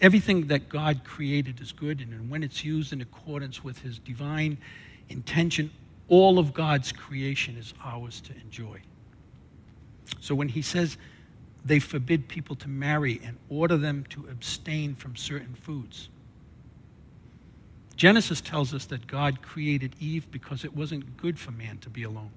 Everything 0.00 0.46
that 0.48 0.68
God 0.68 1.04
created 1.04 1.60
is 1.60 1.72
good, 1.72 2.00
and 2.00 2.30
when 2.30 2.42
it's 2.42 2.64
used 2.64 2.92
in 2.92 3.00
accordance 3.00 3.62
with 3.62 3.78
His 3.78 3.98
divine 3.98 4.58
intention, 5.08 5.70
all 6.08 6.38
of 6.38 6.52
God's 6.52 6.92
creation 6.92 7.56
is 7.56 7.72
ours 7.84 8.20
to 8.22 8.32
enjoy. 8.34 8.80
So 10.20 10.34
when 10.34 10.48
He 10.48 10.62
says 10.62 10.96
they 11.64 11.78
forbid 11.78 12.28
people 12.28 12.56
to 12.56 12.68
marry 12.68 13.20
and 13.24 13.36
order 13.48 13.76
them 13.76 14.04
to 14.10 14.26
abstain 14.30 14.94
from 14.94 15.16
certain 15.16 15.54
foods, 15.54 16.08
Genesis 17.96 18.40
tells 18.40 18.74
us 18.74 18.86
that 18.86 19.06
God 19.06 19.42
created 19.42 19.94
Eve 20.00 20.28
because 20.30 20.64
it 20.64 20.74
wasn't 20.74 21.16
good 21.16 21.38
for 21.38 21.52
man 21.52 21.78
to 21.78 21.90
be 21.90 22.02
alone. 22.02 22.30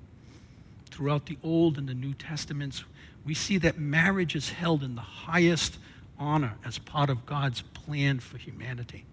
Throughout 0.92 1.26
the 1.26 1.38
Old 1.44 1.78
and 1.78 1.88
the 1.88 1.94
New 1.94 2.14
Testaments, 2.14 2.84
we 3.26 3.34
see 3.34 3.58
that 3.60 3.80
marriage 3.80 4.36
is 4.36 4.50
held 4.50 4.84
in 4.84 4.96
the 4.96 5.02
highest 5.02 5.78
honor 6.20 6.54
as 6.64 6.78
part 6.78 7.10
of 7.10 7.26
God's 7.26 7.62
plan 7.62 8.20
for 8.20 8.38
humanity. 8.38 9.06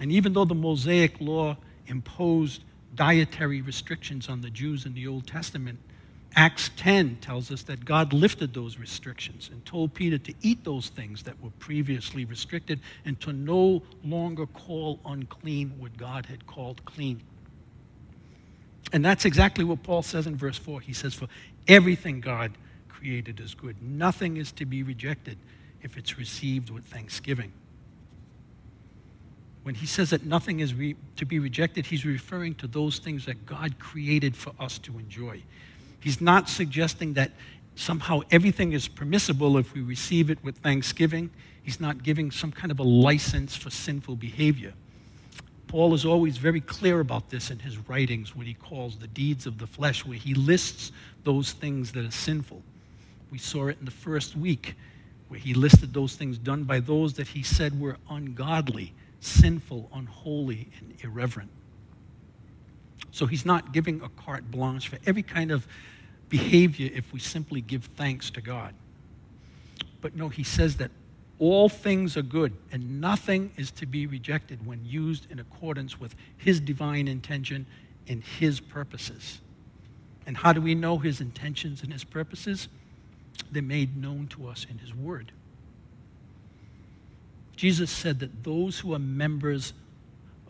And 0.00 0.10
even 0.10 0.32
though 0.32 0.44
the 0.44 0.54
Mosaic 0.54 1.20
law 1.20 1.56
imposed 1.86 2.62
dietary 2.94 3.60
restrictions 3.60 4.28
on 4.28 4.40
the 4.40 4.50
Jews 4.50 4.86
in 4.86 4.94
the 4.94 5.06
Old 5.06 5.26
Testament, 5.26 5.78
Acts 6.34 6.70
10 6.76 7.16
tells 7.22 7.50
us 7.50 7.62
that 7.62 7.84
God 7.84 8.12
lifted 8.12 8.52
those 8.52 8.78
restrictions 8.78 9.48
and 9.50 9.64
told 9.64 9.94
Peter 9.94 10.18
to 10.18 10.34
eat 10.42 10.64
those 10.64 10.88
things 10.90 11.22
that 11.22 11.42
were 11.42 11.50
previously 11.58 12.26
restricted 12.26 12.80
and 13.04 13.18
to 13.20 13.32
no 13.32 13.82
longer 14.04 14.46
call 14.46 15.00
unclean 15.06 15.72
what 15.78 15.96
God 15.96 16.26
had 16.26 16.46
called 16.46 16.84
clean. 16.84 17.22
And 18.92 19.04
that's 19.04 19.24
exactly 19.24 19.64
what 19.64 19.82
Paul 19.82 20.02
says 20.02 20.26
in 20.26 20.36
verse 20.36 20.58
4. 20.58 20.80
He 20.80 20.92
says, 20.92 21.14
For 21.14 21.28
everything 21.66 22.20
God 22.20 22.52
created 22.88 23.40
is 23.40 23.54
good. 23.54 23.82
Nothing 23.82 24.36
is 24.36 24.52
to 24.52 24.66
be 24.66 24.82
rejected 24.82 25.38
if 25.82 25.96
it's 25.96 26.18
received 26.18 26.70
with 26.70 26.84
thanksgiving. 26.84 27.52
When 29.62 29.74
he 29.74 29.86
says 29.86 30.10
that 30.10 30.24
nothing 30.24 30.60
is 30.60 30.74
re- 30.74 30.94
to 31.16 31.24
be 31.24 31.38
rejected, 31.38 31.86
he's 31.86 32.04
referring 32.04 32.54
to 32.56 32.68
those 32.68 32.98
things 32.98 33.26
that 33.26 33.46
God 33.46 33.78
created 33.78 34.36
for 34.36 34.52
us 34.60 34.78
to 34.78 34.96
enjoy. 34.98 35.42
He's 36.00 36.20
not 36.20 36.48
suggesting 36.48 37.14
that 37.14 37.32
somehow 37.74 38.20
everything 38.30 38.72
is 38.72 38.88
permissible 38.88 39.58
if 39.58 39.74
we 39.74 39.80
receive 39.80 40.30
it 40.30 40.42
with 40.42 40.58
thanksgiving. 40.58 41.30
He's 41.62 41.80
not 41.80 42.02
giving 42.02 42.30
some 42.30 42.52
kind 42.52 42.70
of 42.70 42.78
a 42.78 42.84
license 42.84 43.56
for 43.56 43.70
sinful 43.70 44.16
behavior. 44.16 44.72
Paul 45.68 45.94
is 45.94 46.04
always 46.04 46.36
very 46.36 46.60
clear 46.60 47.00
about 47.00 47.28
this 47.28 47.50
in 47.50 47.58
his 47.58 47.76
writings, 47.88 48.36
when 48.36 48.46
he 48.46 48.54
calls 48.54 48.96
the 48.96 49.08
deeds 49.08 49.46
of 49.46 49.58
the 49.58 49.66
flesh, 49.66 50.06
where 50.06 50.16
he 50.16 50.32
lists 50.32 50.92
those 51.24 51.52
things 51.52 51.90
that 51.92 52.04
are 52.04 52.10
sinful. 52.10 52.62
We 53.32 53.38
saw 53.38 53.66
it 53.66 53.78
in 53.80 53.84
the 53.84 53.90
first 53.90 54.36
week 54.36 54.76
where 55.28 55.40
he 55.40 55.54
listed 55.54 55.92
those 55.92 56.14
things 56.14 56.38
done 56.38 56.62
by 56.62 56.78
those 56.78 57.14
that 57.14 57.26
he 57.26 57.42
said 57.42 57.78
were 57.80 57.96
ungodly 58.08 58.94
sinful, 59.20 59.90
unholy, 59.92 60.68
and 60.78 60.94
irreverent. 61.02 61.50
So 63.10 63.26
he's 63.26 63.46
not 63.46 63.72
giving 63.72 64.02
a 64.02 64.08
carte 64.08 64.50
blanche 64.50 64.88
for 64.88 64.98
every 65.06 65.22
kind 65.22 65.50
of 65.50 65.66
behavior 66.28 66.90
if 66.92 67.12
we 67.12 67.20
simply 67.20 67.60
give 67.60 67.84
thanks 67.96 68.30
to 68.30 68.40
God. 68.40 68.74
But 70.00 70.14
no, 70.16 70.28
he 70.28 70.42
says 70.42 70.76
that 70.76 70.90
all 71.38 71.68
things 71.68 72.16
are 72.16 72.22
good 72.22 72.52
and 72.72 73.00
nothing 73.00 73.52
is 73.56 73.70
to 73.72 73.86
be 73.86 74.06
rejected 74.06 74.66
when 74.66 74.84
used 74.84 75.30
in 75.30 75.38
accordance 75.38 76.00
with 76.00 76.14
his 76.36 76.60
divine 76.60 77.08
intention 77.08 77.66
and 78.08 78.22
his 78.22 78.60
purposes. 78.60 79.40
And 80.26 80.36
how 80.36 80.52
do 80.52 80.60
we 80.60 80.74
know 80.74 80.98
his 80.98 81.20
intentions 81.20 81.82
and 81.82 81.92
his 81.92 82.04
purposes? 82.04 82.68
They're 83.50 83.62
made 83.62 83.96
known 83.96 84.26
to 84.28 84.48
us 84.48 84.66
in 84.68 84.78
his 84.78 84.94
word. 84.94 85.32
Jesus 87.54 87.90
said 87.90 88.20
that 88.20 88.44
those 88.44 88.78
who 88.78 88.94
are 88.94 88.98
members 88.98 89.72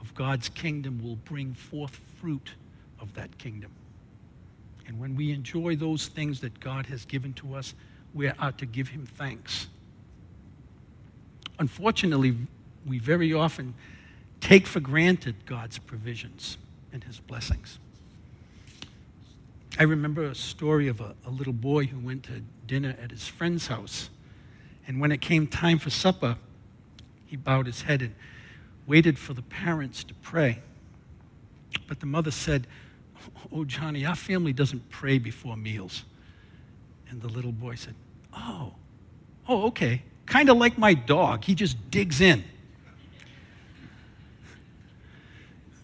of 0.01 0.15
God's 0.15 0.49
kingdom 0.49 1.01
will 1.03 1.17
bring 1.17 1.55
forth 1.55 2.01
fruit 2.21 2.53
of 3.01 3.15
that 3.15 3.39
kingdom. 3.39 3.71
And 4.87 4.99
when 5.01 5.17
we 5.17 5.33
enjoy 5.33 5.77
those 5.77 6.09
things 6.09 6.41
that 6.41 6.61
God 6.61 6.87
has 6.87 7.05
given 7.05 7.33
to 7.35 7.55
us, 7.55 7.75
we 8.15 8.29
are 8.29 8.53
to 8.53 8.67
give 8.67 8.89
him 8.89 9.07
thanks. 9.07 9.67
Unfortunately, 11.59 12.37
we 12.87 12.99
very 12.99 13.33
often 13.33 13.75
take 14.41 14.67
for 14.67 14.81
granted 14.81 15.35
God's 15.45 15.79
provisions 15.79 16.59
and 16.93 17.03
his 17.03 17.19
blessings. 17.19 17.79
I 19.79 19.83
remember 19.83 20.25
a 20.25 20.35
story 20.35 20.89
of 20.89 21.01
a, 21.01 21.15
a, 21.27 21.31
little 21.31 21.53
boy 21.53 21.85
who 21.85 21.99
went 21.99 22.23
to 22.25 22.43
dinner 22.67 22.97
at 23.03 23.11
his 23.11 23.27
friend's 23.29 23.67
house. 23.67 24.09
And 24.87 25.01
when 25.01 25.13
it 25.13 25.21
came 25.21 25.47
time 25.47 25.79
for 25.79 25.91
supper, 25.91 26.37
he 27.27 27.37
bowed 27.37 27.67
his 27.67 27.83
head 27.83 28.01
and 28.01 28.15
waited 28.87 29.19
for 29.19 29.35
the 29.35 29.43
parents 29.43 30.05
to 30.05 30.15
pray. 30.15 30.63
But 31.87 32.01
the 32.01 32.07
mother 32.07 32.31
said, 32.31 32.67
Oh, 33.53 33.65
Johnny, 33.65 34.05
our 34.05 34.15
family 34.15 34.53
doesn't 34.53 34.89
pray 34.91 35.19
before 35.19 35.57
meals. 35.57 36.05
And 37.09 37.21
the 37.21 37.29
little 37.29 37.53
boy 37.53 37.75
said, 37.75 37.95
Oh, 38.37 38.75
oh, 39.49 39.67
okay. 39.69 40.03
Kind 40.27 40.51
of 40.51 40.57
like 40.57 40.77
my 40.77 40.95
dog. 40.95 41.45
He 41.45 41.55
just 41.55 41.91
digs 41.91 42.21
in. 42.21 42.45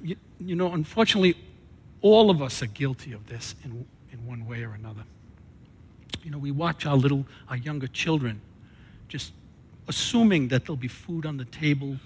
You, 0.03 0.17
you 0.41 0.57
know, 0.57 0.73
unfortunately, 0.73 1.37
all 2.01 2.31
of 2.31 2.43
us 2.43 2.63
are 2.63 2.67
guilty 2.67 3.13
of 3.13 3.27
this 3.27 3.55
in, 3.65 3.87
in 4.13 4.27
one 4.27 4.47
way 4.47 4.65
or 4.65 4.73
another. 4.73 5.05
You 6.25 6.31
know, 6.31 6.39
we 6.39 6.51
watch 6.51 6.87
our 6.87 6.97
little, 6.97 7.25
our 7.49 7.57
younger 7.57 7.87
children 7.87 8.41
just 9.09 9.33
assuming 9.89 10.49
that 10.49 10.65
there'll 10.65 10.77
be 10.77 10.89
food 10.89 11.27
on 11.27 11.37
the 11.37 11.45
table, 11.47 11.97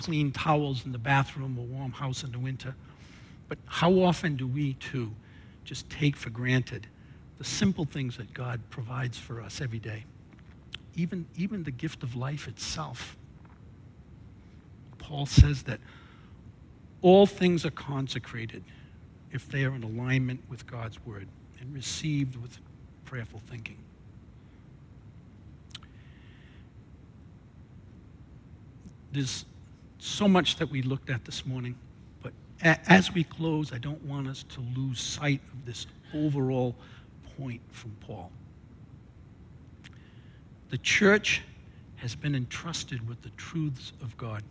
clean 0.00 0.32
towels 0.32 0.86
in 0.86 0.92
the 0.92 0.98
bathroom, 0.98 1.58
a 1.58 1.62
warm 1.62 1.92
house 1.92 2.24
in 2.24 2.32
the 2.32 2.38
winter. 2.38 2.74
But 3.48 3.58
how 3.66 3.92
often 4.00 4.36
do 4.36 4.46
we, 4.46 4.74
too, 4.74 5.12
just 5.64 5.88
take 5.90 6.16
for 6.16 6.30
granted 6.30 6.86
the 7.36 7.44
simple 7.44 7.84
things 7.84 8.16
that 8.16 8.32
God 8.32 8.60
provides 8.70 9.18
for 9.18 9.42
us 9.42 9.60
every 9.60 9.78
day? 9.78 10.04
Even, 10.96 11.26
even 11.36 11.64
the 11.64 11.70
gift 11.70 12.02
of 12.02 12.16
life 12.16 12.48
itself. 12.48 13.16
Paul 14.98 15.26
says 15.26 15.64
that 15.64 15.80
all 17.02 17.26
things 17.26 17.66
are 17.66 17.70
consecrated 17.70 18.64
if 19.32 19.48
they 19.48 19.64
are 19.64 19.74
in 19.74 19.82
alignment 19.82 20.40
with 20.48 20.66
God's 20.66 21.04
word 21.04 21.28
and 21.60 21.74
received 21.74 22.36
with 22.36 22.58
prayerful 23.04 23.40
thinking. 23.50 23.76
There's 29.12 29.44
so 30.00 30.26
much 30.26 30.56
that 30.56 30.70
we 30.70 30.82
looked 30.82 31.10
at 31.10 31.24
this 31.24 31.46
morning, 31.46 31.76
but 32.22 32.32
as 32.62 33.12
we 33.12 33.24
close, 33.24 33.72
I 33.72 33.78
don't 33.78 34.02
want 34.04 34.26
us 34.26 34.44
to 34.54 34.60
lose 34.74 35.00
sight 35.00 35.40
of 35.52 35.66
this 35.66 35.86
overall 36.14 36.74
point 37.38 37.60
from 37.70 37.92
Paul. 38.00 38.32
The 40.70 40.78
church 40.78 41.42
has 41.96 42.14
been 42.14 42.34
entrusted 42.34 43.06
with 43.06 43.20
the 43.22 43.30
truths 43.30 43.92
of 44.00 44.16
God. 44.16 44.42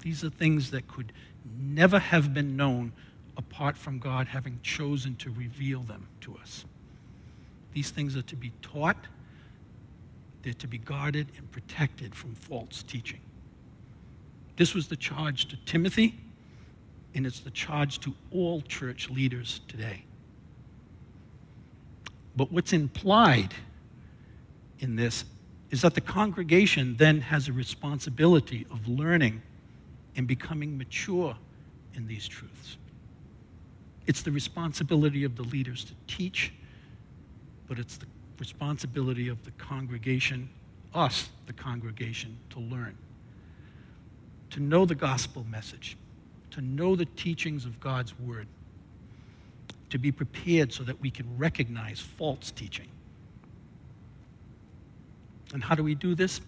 These 0.00 0.22
are 0.22 0.30
things 0.30 0.70
that 0.70 0.86
could 0.86 1.12
never 1.58 1.98
have 1.98 2.32
been 2.32 2.56
known 2.56 2.92
apart 3.36 3.76
from 3.76 3.98
God 3.98 4.28
having 4.28 4.58
chosen 4.62 5.16
to 5.16 5.30
reveal 5.30 5.80
them 5.80 6.06
to 6.22 6.36
us. 6.36 6.64
These 7.72 7.90
things 7.90 8.16
are 8.16 8.22
to 8.22 8.36
be 8.36 8.52
taught, 8.62 8.96
they're 10.42 10.54
to 10.54 10.68
be 10.68 10.78
guarded 10.78 11.26
and 11.36 11.50
protected 11.50 12.14
from 12.14 12.34
false 12.34 12.82
teaching. 12.82 13.20
This 14.56 14.74
was 14.74 14.88
the 14.88 14.96
charge 14.96 15.46
to 15.48 15.56
Timothy, 15.66 16.18
and 17.14 17.26
it's 17.26 17.40
the 17.40 17.50
charge 17.50 18.00
to 18.00 18.14
all 18.30 18.62
church 18.62 19.10
leaders 19.10 19.60
today. 19.68 20.04
But 22.36 22.52
what's 22.52 22.72
implied 22.72 23.54
in 24.80 24.96
this 24.96 25.24
is 25.70 25.82
that 25.82 25.94
the 25.94 26.00
congregation 26.00 26.96
then 26.96 27.20
has 27.20 27.48
a 27.48 27.52
responsibility 27.52 28.66
of 28.70 28.86
learning 28.86 29.42
and 30.16 30.26
becoming 30.26 30.76
mature 30.78 31.36
in 31.94 32.06
these 32.06 32.28
truths. 32.28 32.76
It's 34.06 34.22
the 34.22 34.30
responsibility 34.30 35.24
of 35.24 35.36
the 35.36 35.42
leaders 35.42 35.84
to 35.84 35.92
teach, 36.06 36.52
but 37.66 37.78
it's 37.78 37.96
the 37.96 38.06
responsibility 38.38 39.28
of 39.28 39.42
the 39.44 39.50
congregation, 39.52 40.48
us, 40.94 41.30
the 41.46 41.52
congregation, 41.52 42.36
to 42.50 42.60
learn. 42.60 42.96
To 44.56 44.62
know 44.62 44.86
the 44.86 44.94
gospel 44.94 45.44
message, 45.50 45.98
to 46.52 46.62
know 46.62 46.96
the 46.96 47.04
teachings 47.04 47.66
of 47.66 47.78
God's 47.78 48.18
word, 48.18 48.46
to 49.90 49.98
be 49.98 50.10
prepared 50.10 50.72
so 50.72 50.82
that 50.84 50.98
we 50.98 51.10
can 51.10 51.26
recognize 51.36 52.00
false 52.00 52.52
teaching. 52.52 52.88
And 55.52 55.62
how 55.62 55.74
do 55.74 55.82
we 55.82 55.94
do 55.94 56.14
this? 56.14 56.40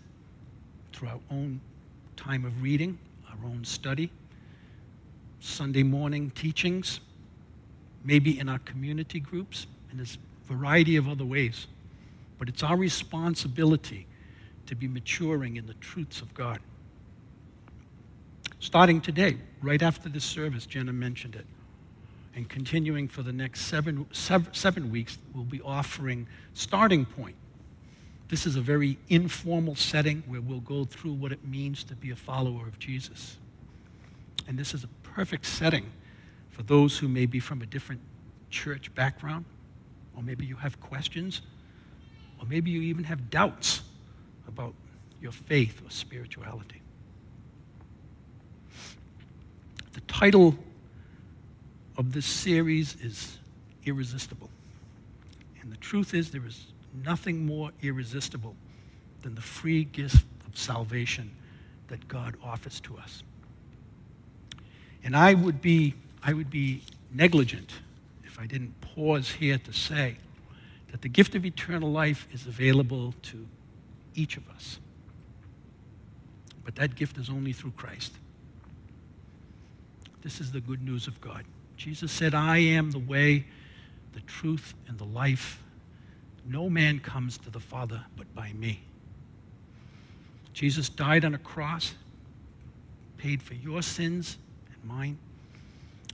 Through 0.94 1.08
our 1.08 1.20
own 1.30 1.60
time 2.16 2.46
of 2.46 2.62
reading, 2.62 2.98
our 3.28 3.46
own 3.46 3.62
study, 3.62 4.10
Sunday 5.40 5.82
morning 5.82 6.30
teachings, 6.30 7.00
maybe 8.04 8.38
in 8.40 8.48
our 8.48 8.60
community 8.60 9.20
groups, 9.20 9.66
and 9.90 9.98
there's 9.98 10.16
a 10.48 10.54
variety 10.54 10.96
of 10.96 11.10
other 11.10 11.26
ways. 11.26 11.66
But 12.38 12.48
it's 12.48 12.62
our 12.62 12.78
responsibility 12.78 14.06
to 14.64 14.74
be 14.74 14.88
maturing 14.88 15.56
in 15.56 15.66
the 15.66 15.74
truths 15.74 16.22
of 16.22 16.32
God. 16.32 16.60
Starting 18.60 19.00
today, 19.00 19.36
right 19.62 19.82
after 19.82 20.08
this 20.08 20.24
service, 20.24 20.66
Jenna 20.66 20.92
mentioned 20.92 21.36
it, 21.36 21.46
and 22.34 22.48
continuing 22.48 23.06
for 23.06 23.22
the 23.22 23.32
next 23.32 23.62
seven, 23.62 24.06
seven, 24.12 24.52
seven 24.52 24.90
weeks, 24.90 25.18
we'll 25.32 25.44
be 25.44 25.60
offering 25.62 26.26
Starting 26.54 27.04
Point. 27.04 27.36
This 28.28 28.46
is 28.46 28.56
a 28.56 28.60
very 28.60 28.98
informal 29.08 29.74
setting 29.74 30.22
where 30.26 30.40
we'll 30.40 30.60
go 30.60 30.84
through 30.84 31.12
what 31.14 31.32
it 31.32 31.46
means 31.46 31.84
to 31.84 31.94
be 31.94 32.10
a 32.10 32.16
follower 32.16 32.66
of 32.66 32.78
Jesus. 32.78 33.38
And 34.48 34.58
this 34.58 34.74
is 34.74 34.84
a 34.84 34.88
perfect 35.02 35.46
setting 35.46 35.86
for 36.50 36.62
those 36.64 36.98
who 36.98 37.06
may 37.06 37.26
be 37.26 37.38
from 37.38 37.62
a 37.62 37.66
different 37.66 38.00
church 38.50 38.92
background, 38.94 39.44
or 40.16 40.22
maybe 40.22 40.44
you 40.44 40.56
have 40.56 40.80
questions, 40.80 41.42
or 42.40 42.46
maybe 42.46 42.70
you 42.70 42.82
even 42.82 43.04
have 43.04 43.30
doubts 43.30 43.82
about 44.48 44.74
your 45.22 45.32
faith 45.32 45.80
or 45.84 45.90
spirituality. 45.90 46.82
The 49.98 50.12
title 50.12 50.56
of 51.96 52.12
this 52.12 52.24
series 52.24 52.94
is 53.02 53.36
Irresistible. 53.84 54.48
And 55.60 55.72
the 55.72 55.76
truth 55.78 56.14
is, 56.14 56.30
there 56.30 56.46
is 56.46 56.66
nothing 57.04 57.44
more 57.44 57.72
irresistible 57.82 58.54
than 59.22 59.34
the 59.34 59.40
free 59.40 59.82
gift 59.82 60.24
of 60.46 60.56
salvation 60.56 61.32
that 61.88 62.06
God 62.06 62.36
offers 62.44 62.78
to 62.82 62.96
us. 62.96 63.24
And 65.02 65.16
I 65.16 65.34
would 65.34 65.60
be 65.60 65.94
I 66.22 66.32
would 66.32 66.50
be 66.50 66.82
negligent 67.12 67.72
if 68.22 68.38
I 68.38 68.46
didn't 68.46 68.80
pause 68.80 69.28
here 69.28 69.58
to 69.58 69.72
say 69.72 70.18
that 70.92 71.02
the 71.02 71.08
gift 71.08 71.34
of 71.34 71.44
eternal 71.44 71.90
life 71.90 72.28
is 72.32 72.46
available 72.46 73.14
to 73.22 73.48
each 74.14 74.36
of 74.36 74.48
us. 74.50 74.78
But 76.64 76.76
that 76.76 76.94
gift 76.94 77.18
is 77.18 77.28
only 77.28 77.52
through 77.52 77.72
Christ. 77.72 78.12
This 80.22 80.40
is 80.40 80.52
the 80.52 80.60
good 80.60 80.82
news 80.82 81.06
of 81.06 81.20
God. 81.20 81.44
Jesus 81.76 82.10
said, 82.10 82.34
I 82.34 82.58
am 82.58 82.90
the 82.90 82.98
way, 82.98 83.46
the 84.12 84.20
truth, 84.20 84.74
and 84.88 84.98
the 84.98 85.04
life. 85.04 85.62
No 86.44 86.68
man 86.68 86.98
comes 86.98 87.38
to 87.38 87.50
the 87.50 87.60
Father 87.60 88.04
but 88.16 88.32
by 88.34 88.52
me. 88.52 88.80
Jesus 90.52 90.88
died 90.88 91.24
on 91.24 91.34
a 91.34 91.38
cross, 91.38 91.94
paid 93.16 93.42
for 93.42 93.54
your 93.54 93.80
sins 93.82 94.38
and 94.72 94.84
mine. 94.84 95.18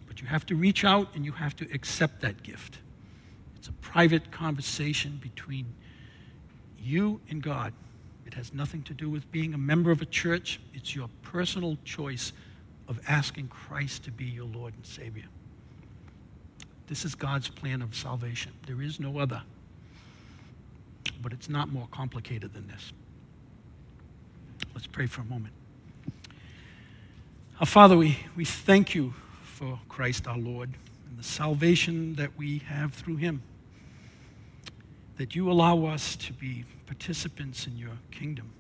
But 0.07 0.21
you 0.21 0.27
have 0.27 0.45
to 0.47 0.55
reach 0.55 0.85
out 0.85 1.09
and 1.15 1.25
you 1.25 1.33
have 1.33 1.57
to 1.57 1.69
accept 1.73 2.21
that 2.21 2.43
gift. 2.43 2.79
It's 3.57 3.69
a 3.69 3.73
private 3.75 4.31
conversation 4.31 5.19
between 5.23 5.67
you 6.79 7.21
and 7.31 7.43
God. 7.43 7.73
It 8.27 8.35
has 8.35 8.53
nothing 8.53 8.83
to 8.83 8.93
do 8.95 9.09
with 9.09 9.31
being 9.33 9.55
a 9.55 9.59
member 9.59 9.91
of 9.91 10.03
a 10.03 10.07
church. 10.07 10.61
It's 10.75 10.95
your 10.95 11.09
personal 11.23 11.79
choice 11.85 12.33
of 12.89 13.01
asking 13.09 13.49
Christ 13.49 14.05
to 14.05 14.11
be 14.11 14.25
your 14.25 14.47
Lord 14.47 14.75
and 14.75 14.85
Savior. 14.85 15.25
This 16.87 17.05
is 17.05 17.15
God's 17.15 17.49
plan 17.49 17.81
of 17.83 17.95
salvation. 17.95 18.53
There 18.67 18.83
is 18.83 19.01
no 19.01 19.19
other. 19.19 19.43
But 21.23 21.33
it's 21.33 21.49
not 21.49 21.71
more 21.71 21.89
complicated 21.91 22.53
than 22.53 22.67
this. 22.67 22.93
Let's 24.75 24.87
pray 24.87 25.07
for 25.07 25.23
a 25.23 25.25
moment. 25.25 25.55
Our 27.61 27.67
Father, 27.67 27.97
we, 27.97 28.19
we 28.37 28.45
thank 28.45 28.95
you 28.95 29.15
for 29.43 29.79
Christ 29.89 30.27
our 30.27 30.37
Lord 30.37 30.71
and 31.09 31.19
the 31.19 31.23
salvation 31.23 32.15
that 32.17 32.37
we 32.37 32.59
have 32.59 32.93
through 32.93 33.17
him. 33.17 33.43
That 35.17 35.35
you 35.35 35.51
allow 35.51 35.87
us 35.87 36.17
to 36.17 36.33
be 36.33 36.65
participants 36.87 37.67
in 37.67 37.79
your 37.79 37.97
kingdom, 38.11 38.51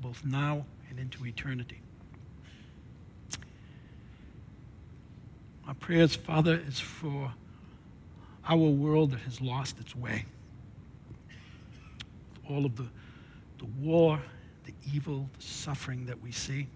both 0.00 0.24
now 0.24 0.66
and 0.90 1.00
into 1.00 1.26
eternity. 1.26 1.80
Our 5.70 5.74
prayers, 5.74 6.16
Father, 6.16 6.60
is 6.66 6.80
for 6.80 7.32
our 8.44 8.56
world 8.56 9.12
that 9.12 9.20
has 9.20 9.40
lost 9.40 9.78
its 9.78 9.94
way. 9.94 10.24
All 12.48 12.66
of 12.66 12.74
the, 12.74 12.88
the 13.58 13.66
war, 13.80 14.20
the 14.64 14.74
evil, 14.92 15.28
the 15.38 15.44
suffering 15.44 16.06
that 16.06 16.20
we 16.20 16.32
see, 16.32 16.66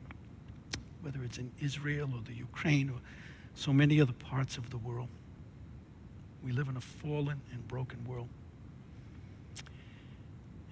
whether 1.02 1.24
it's 1.24 1.38
in 1.38 1.50
Israel 1.60 2.08
or 2.14 2.20
the 2.24 2.34
Ukraine 2.34 2.88
or 2.88 3.00
so 3.56 3.72
many 3.72 4.00
other 4.00 4.12
parts 4.12 4.58
of 4.58 4.70
the 4.70 4.78
world. 4.78 5.08
We 6.44 6.52
live 6.52 6.68
in 6.68 6.76
a 6.76 6.80
fallen 6.80 7.40
and 7.50 7.66
broken 7.66 7.98
world. 8.06 8.28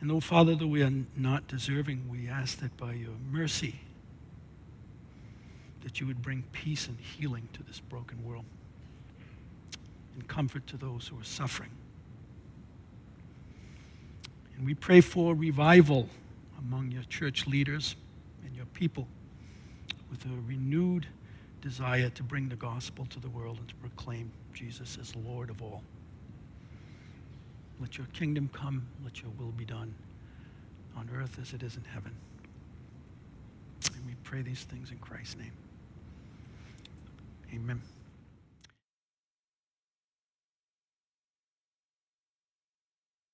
And 0.01 0.09
though, 0.09 0.21
Father, 0.21 0.55
though 0.55 0.69
we 0.69 0.85
are 0.85 0.93
not 1.17 1.49
deserving, 1.49 2.09
we 2.09 2.29
ask 2.29 2.61
that 2.61 2.77
by 2.77 2.93
your 2.93 3.17
mercy, 3.33 3.81
that 5.83 6.01
you 6.01 6.07
would 6.07 6.23
bring 6.23 6.45
peace 6.53 6.87
and 6.89 6.99
healing 6.99 7.49
to 7.53 7.63
this 7.65 7.81
broken 7.81 8.23
world 8.25 8.45
and 10.15 10.27
comfort 10.29 10.67
to 10.69 10.77
those 10.77 11.09
who 11.09 11.19
are 11.19 11.25
suffering. 11.25 11.71
And 14.57 14.67
we 14.67 14.75
pray 14.75 15.01
for 15.01 15.35
revival 15.35 16.09
among 16.59 16.93
your 16.93 17.03
church 17.05 17.47
leaders 17.47 17.97
and 18.45 18.55
your 18.55 18.67
people 18.67 19.07
with 20.11 20.25
a 20.27 20.41
renewed 20.47 21.07
desire 21.61 22.11
to 22.11 22.23
bring 22.23 22.49
the 22.49 22.57
gospel 22.57 23.07
to 23.07 23.21
the 23.21 23.31
world 23.31 23.59
and 23.59 23.69
to 23.69 23.75
proclaim 23.77 24.31
Jesus 24.53 24.99
as 25.01 25.17
Lord 25.17 25.49
of 25.51 25.63
all. 25.63 25.83
Let 27.81 27.97
your 27.97 28.07
kingdom 28.13 28.51
come, 28.53 28.87
let 29.03 29.23
your 29.23 29.31
will 29.39 29.53
be 29.53 29.65
done 29.65 29.95
on 30.97 31.09
earth 31.17 31.39
as 31.41 31.53
it 31.53 31.63
is 31.63 31.77
in 31.77 31.85
heaven. 31.85 32.15
And 33.95 34.07
we 34.07 34.15
pray 34.23 34.43
these 34.43 34.63
things 34.63 34.91
in 34.91 34.99
Christ's 34.99 35.39
name. 35.39 35.53
Amen. 37.53 37.92